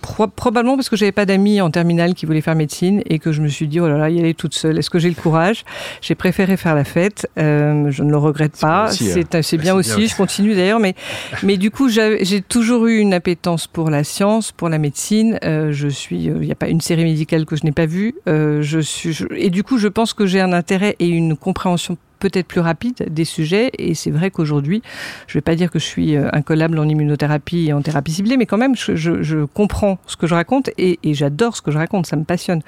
probablement 0.00 0.76
parce 0.76 0.88
que 0.88 0.96
j'avais 0.96 1.12
pas 1.12 1.26
d'amis 1.26 1.60
en 1.60 1.70
terminale 1.70 2.14
qui 2.14 2.26
voulaient 2.26 2.40
faire 2.40 2.54
médecine 2.54 3.02
et 3.06 3.18
que 3.18 3.32
je 3.32 3.42
me 3.42 3.48
suis 3.48 3.68
dit 3.68 3.80
oh 3.80 3.88
là 3.88 3.96
là 3.96 4.10
y 4.10 4.18
aller 4.18 4.34
toute 4.34 4.54
seule. 4.54 4.78
Est-ce 4.78 4.90
que 4.90 4.98
j'ai 4.98 5.08
le 5.08 5.14
courage? 5.14 5.64
J'ai 6.00 6.14
préféré 6.14 6.56
faire 6.56 6.74
la 6.74 6.84
fête. 6.84 7.28
Euh, 7.38 7.90
je 7.90 8.02
ne 8.02 8.10
le 8.10 8.16
regrette 8.16 8.58
pas. 8.58 8.88
C'est 8.90 9.56
bien, 9.56 9.74
aussi. 9.74 10.08
Je 10.08 10.16
continue 10.16 10.54
d'ailleurs, 10.54 10.80
mais 10.80 10.94
mais 11.42 11.56
du 11.56 11.70
coup 11.70 11.88
j'ai 11.88 12.42
toujours 12.42 12.86
eu 12.86 12.98
une 12.98 13.14
appétence 13.14 13.66
pour 13.66 13.90
la 13.90 14.04
science, 14.04 14.52
pour 14.52 14.68
la 14.68 14.78
médecine. 14.78 15.38
Euh, 15.44 15.72
je 15.72 15.88
suis. 15.88 16.24
Il 16.24 16.34
n'y 16.34 16.52
a 16.52 16.56
pas 16.56 16.68
une 16.68 16.80
série 16.80 17.04
médicale 17.04 17.46
que 17.46 17.56
je 17.56 17.64
n'ai 17.64 17.72
pas 17.72 17.86
vue. 17.86 18.14
Euh, 18.28 18.62
je 18.62 18.80
suis. 18.80 19.18
et 19.36 19.50
du 19.50 19.62
coup 19.62 19.78
je 19.78 19.88
pense 19.88 20.12
que 20.12 20.26
j'ai 20.26 20.40
un 20.40 20.52
intérêt 20.52 20.96
et 20.98 21.08
une 21.08 21.36
compréhension 21.36 21.96
peut-être 22.20 22.46
plus 22.46 22.60
rapide 22.60 23.06
des 23.10 23.24
sujets. 23.24 23.70
Et 23.78 23.94
c'est 23.94 24.10
vrai 24.12 24.30
qu'aujourd'hui, 24.30 24.82
je 25.26 25.32
ne 25.32 25.38
vais 25.38 25.42
pas 25.42 25.56
dire 25.56 25.70
que 25.70 25.80
je 25.80 25.84
suis 25.84 26.16
euh, 26.16 26.28
incollable 26.32 26.78
en 26.78 26.88
immunothérapie 26.88 27.66
et 27.68 27.72
en 27.72 27.82
thérapie 27.82 28.12
ciblée, 28.12 28.36
mais 28.36 28.46
quand 28.46 28.58
même, 28.58 28.76
je, 28.76 29.44
comprends 29.46 29.98
ce 30.06 30.16
que 30.16 30.26
je 30.26 30.34
raconte 30.34 30.70
et, 30.78 30.98
et 31.02 31.14
j'adore 31.14 31.56
ce 31.56 31.62
que 31.62 31.70
je 31.70 31.78
raconte. 31.78 32.06
Ça 32.06 32.16
me 32.16 32.24
passionne. 32.24 32.62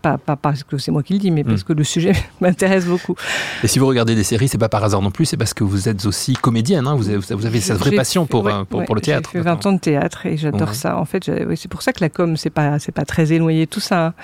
Pas, 0.00 0.18
parce 0.18 0.62
que 0.62 0.78
c'est 0.78 0.92
moi 0.92 1.02
qui 1.02 1.14
le 1.14 1.18
dis, 1.18 1.30
mais 1.30 1.42
parce 1.42 1.62
hmm. 1.62 1.64
que 1.64 1.72
le 1.72 1.84
sujet 1.84 2.12
m'intéresse 2.40 2.86
beaucoup. 2.86 3.14
Et 3.64 3.68
si 3.68 3.78
vous 3.78 3.86
regardez 3.86 4.14
des 4.14 4.22
séries, 4.22 4.48
c'est 4.48 4.58
pas 4.58 4.68
par 4.68 4.84
hasard 4.84 5.02
non 5.02 5.10
plus, 5.10 5.26
c'est 5.26 5.36
parce 5.36 5.54
que 5.54 5.64
vous 5.64 5.88
êtes 5.88 6.06
aussi 6.06 6.34
comédienne, 6.34 6.86
hein, 6.86 6.94
vous, 6.94 7.08
avez, 7.08 7.18
vous, 7.18 7.46
avez, 7.46 7.60
cette 7.60 7.78
vraie 7.78 7.92
passion 7.92 8.26
pour, 8.26 8.46
euh, 8.46 8.64
pour, 8.64 8.94
le 8.94 9.00
théâtre. 9.00 9.30
J'ai 9.32 9.38
fait 9.40 9.44
20 9.44 9.66
ans 9.66 9.72
de 9.72 9.80
théâtre 9.80 10.26
et 10.26 10.36
j'adore 10.36 10.74
ça. 10.74 10.96
En 10.98 11.04
fait, 11.04 11.30
c'est 11.56 11.68
pour 11.68 11.82
ça 11.82 11.92
que 11.92 12.00
la 12.00 12.08
com, 12.08 12.36
c'est 12.36 12.50
pas, 12.50 12.78
pas 12.94 13.04
très 13.04 13.32
éloigné 13.32 13.66
tout 13.66 13.80
ça. 13.80 14.06
Hein. 14.06 14.14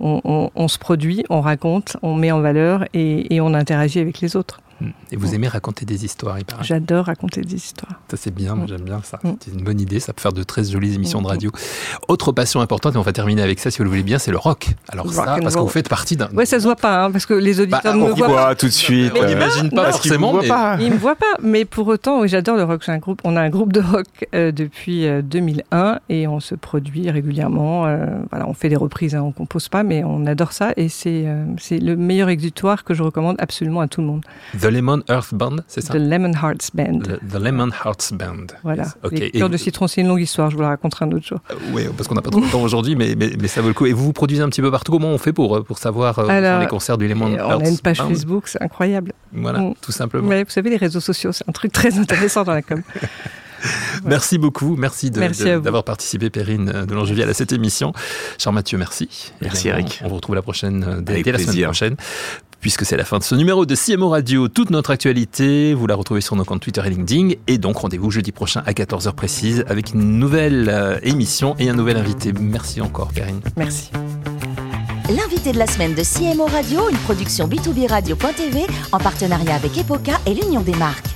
On, 0.00 0.50
on, 0.54 0.68
se 0.68 0.78
produit, 0.78 1.24
on 1.30 1.40
raconte, 1.40 1.96
on 2.02 2.14
met 2.14 2.30
en 2.30 2.40
valeur 2.40 2.84
et, 2.92 3.34
et 3.34 3.40
on 3.40 3.54
interagit 3.54 4.00
avec 4.00 4.20
les 4.20 4.36
autres. 4.36 4.60
Mm. 4.80 4.88
Et 5.12 5.16
vous 5.16 5.34
aimez 5.34 5.48
raconter 5.48 5.84
des 5.84 6.04
histoires, 6.04 6.38
il 6.38 6.44
paraît. 6.44 6.64
J'adore 6.64 7.06
raconter 7.06 7.40
des 7.40 7.54
histoires. 7.54 8.00
Ça, 8.10 8.16
c'est 8.16 8.34
bien, 8.34 8.54
mm. 8.54 8.68
j'aime 8.68 8.82
bien 8.82 9.00
ça. 9.02 9.18
Mm. 9.22 9.32
C'est 9.40 9.52
une 9.52 9.64
bonne 9.64 9.80
idée, 9.80 10.00
ça 10.00 10.12
peut 10.12 10.20
faire 10.20 10.32
de 10.32 10.42
très 10.42 10.64
jolies 10.64 10.94
émissions 10.94 11.22
de 11.22 11.26
radio. 11.26 11.50
Autre 12.08 12.32
passion 12.32 12.60
importante, 12.60 12.94
et 12.94 12.98
on 12.98 13.02
va 13.02 13.12
terminer 13.12 13.42
avec 13.42 13.60
ça 13.60 13.70
si 13.70 13.78
vous 13.78 13.84
le 13.84 13.90
voulez 13.90 14.02
bien, 14.02 14.18
c'est 14.18 14.30
le 14.30 14.38
rock. 14.38 14.68
Alors, 14.88 15.12
ça, 15.12 15.36
parce 15.40 15.54
que 15.54 15.60
vous 15.60 15.68
faites 15.68 15.88
partie 15.88 16.16
d'un. 16.16 16.28
Ouais, 16.30 16.46
ça 16.46 16.58
se 16.58 16.64
voit 16.64 16.76
pas, 16.76 17.04
hein, 17.04 17.10
parce 17.10 17.26
que 17.26 17.34
les 17.34 17.60
auditeurs 17.60 17.82
bah, 17.82 17.94
ne 17.94 18.06
me 18.06 18.12
voient 18.12 18.28
pas. 18.28 18.54
tout 18.54 18.66
de 18.66 18.70
suite. 18.70 19.12
on 19.18 19.26
n'imagine 19.26 19.70
pas 19.70 19.92
forcément. 19.92 20.40
Ils 20.78 20.88
ne 20.88 20.94
me 20.94 20.98
voient 20.98 21.16
pas, 21.16 21.36
mais 21.42 21.64
pour 21.64 21.86
autant, 21.88 22.20
oui, 22.20 22.28
j'adore 22.28 22.56
le 22.56 22.64
rock. 22.64 22.82
Un 22.86 22.98
groupe, 22.98 23.20
on 23.24 23.36
a 23.36 23.40
un 23.40 23.50
groupe 23.50 23.72
de 23.72 23.80
rock 23.80 24.06
euh, 24.34 24.52
depuis 24.52 25.06
2001 25.22 25.76
euh, 25.76 25.98
et 26.08 26.26
on 26.26 26.40
se 26.40 26.54
produit 26.54 27.10
régulièrement. 27.10 27.86
Euh, 27.86 28.06
voilà, 28.30 28.48
on 28.48 28.52
fait 28.52 28.68
des 28.68 28.76
reprises, 28.76 29.14
hein, 29.14 29.22
on 29.22 29.32
compose 29.32 29.68
pas, 29.68 29.82
mais 29.82 30.04
on 30.04 30.26
adore 30.26 30.52
ça 30.52 30.72
et 30.76 30.88
c'est 30.88 31.24
c'est 31.58 31.78
le 31.78 31.96
meilleur 31.96 32.28
exutoire 32.28 32.84
que 32.84 32.94
je 32.94 33.02
recommande 33.02 33.36
absolument 33.38 33.80
à 33.80 33.88
tout 33.88 34.00
le 34.00 34.06
monde. 34.06 34.24
The 34.60 34.63
Lemon 34.68 35.02
Earth 35.08 35.34
Band, 35.34 35.56
c'est 35.66 35.80
ça? 35.80 35.94
The 35.94 35.96
Lemon 35.96 36.32
Hearts 36.32 36.70
Band. 36.74 37.00
The, 37.00 37.34
Lemon 37.34 37.70
Hearts 37.84 38.12
Band. 38.12 38.46
Voilà. 38.62 38.84
Okay. 39.02 39.30
Les 39.32 39.48
de 39.48 39.56
citron, 39.56 39.86
c'est 39.86 40.00
une 40.00 40.08
longue 40.08 40.20
histoire, 40.20 40.50
je 40.50 40.56
vous 40.56 40.62
la 40.62 40.68
raconterai 40.68 41.04
un 41.04 41.12
autre 41.12 41.26
jour. 41.26 41.40
Euh, 41.50 41.54
oui, 41.72 41.86
parce 41.96 42.08
qu'on 42.08 42.14
n'a 42.14 42.22
pas 42.22 42.30
trop 42.30 42.40
de 42.40 42.50
temps 42.50 42.62
aujourd'hui, 42.62 42.96
mais, 42.96 43.14
mais, 43.16 43.48
ça 43.48 43.60
vaut 43.60 43.68
le 43.68 43.74
coup. 43.74 43.86
Et 43.86 43.92
vous 43.92 44.04
vous 44.04 44.12
produisez 44.12 44.42
un 44.42 44.48
petit 44.48 44.62
peu 44.62 44.70
partout. 44.70 44.92
Comment 44.92 45.08
on 45.08 45.18
fait 45.18 45.32
pour, 45.32 45.56
euh, 45.56 45.62
pour 45.62 45.78
savoir 45.78 46.18
euh, 46.18 46.60
les 46.60 46.66
concerts 46.66 46.98
du 46.98 47.08
Lemon 47.08 47.28
Hearts 47.28 47.48
Band 47.48 47.58
On 47.60 47.64
a 47.64 47.68
une 47.68 47.78
page 47.78 47.98
Facebook, 47.98 48.48
c'est 48.48 48.62
incroyable. 48.62 49.12
Voilà, 49.32 49.60
mm. 49.60 49.74
tout 49.80 49.92
simplement. 49.92 50.28
vous 50.28 50.44
savez, 50.48 50.70
les 50.70 50.76
réseaux 50.76 51.00
sociaux, 51.00 51.32
c'est 51.32 51.48
un 51.48 51.52
truc 51.52 51.72
très 51.72 51.98
intéressant 51.98 52.44
dans 52.44 52.54
la 52.54 52.62
com. 52.62 52.82
Merci 54.04 54.36
beaucoup. 54.36 54.76
Merci 54.76 55.10
d'avoir 55.10 55.84
participé, 55.84 56.28
Perrine 56.28 56.84
de 56.86 56.94
l'Angeville, 56.94 57.22
à 57.22 57.34
cette 57.34 57.52
émission. 57.52 57.92
Cher 58.36 58.52
Mathieu, 58.52 58.76
merci. 58.76 59.32
Merci, 59.40 59.68
Eric. 59.68 60.02
On, 60.04 60.08
vous 60.08 60.16
retrouve 60.16 60.34
la 60.34 60.42
prochaine, 60.42 61.02
dès, 61.02 61.22
la 61.22 61.38
semaine 61.38 61.64
prochaine 61.64 61.96
puisque 62.64 62.86
c'est 62.86 62.96
la 62.96 63.04
fin 63.04 63.18
de 63.18 63.22
ce 63.22 63.34
numéro 63.34 63.66
de 63.66 63.74
CMO 63.74 64.08
Radio. 64.08 64.48
Toute 64.48 64.70
notre 64.70 64.90
actualité, 64.90 65.74
vous 65.74 65.86
la 65.86 65.94
retrouvez 65.94 66.22
sur 66.22 66.34
nos 66.34 66.46
comptes 66.46 66.62
Twitter 66.62 66.80
et 66.82 66.88
LinkedIn. 66.88 67.34
Et 67.46 67.58
donc, 67.58 67.76
rendez-vous 67.76 68.10
jeudi 68.10 68.32
prochain 68.32 68.62
à 68.64 68.72
14h 68.72 69.12
précise 69.12 69.66
avec 69.68 69.92
une 69.92 70.18
nouvelle 70.18 70.70
euh, 70.70 70.98
émission 71.02 71.56
et 71.58 71.68
un 71.68 71.74
nouvel 71.74 71.98
invité. 71.98 72.32
Merci 72.32 72.80
encore, 72.80 73.12
Perrine. 73.12 73.42
Merci. 73.58 73.90
L'invité 75.10 75.52
de 75.52 75.58
la 75.58 75.66
semaine 75.66 75.94
de 75.94 76.02
CMO 76.02 76.46
Radio, 76.46 76.88
une 76.88 76.96
production 76.96 77.46
B2B 77.46 77.86
Radio.tv 77.86 78.64
en 78.92 78.98
partenariat 78.98 79.56
avec 79.56 79.76
Epoca 79.76 80.18
et 80.24 80.32
l'Union 80.32 80.62
des 80.62 80.74
marques. 80.76 81.10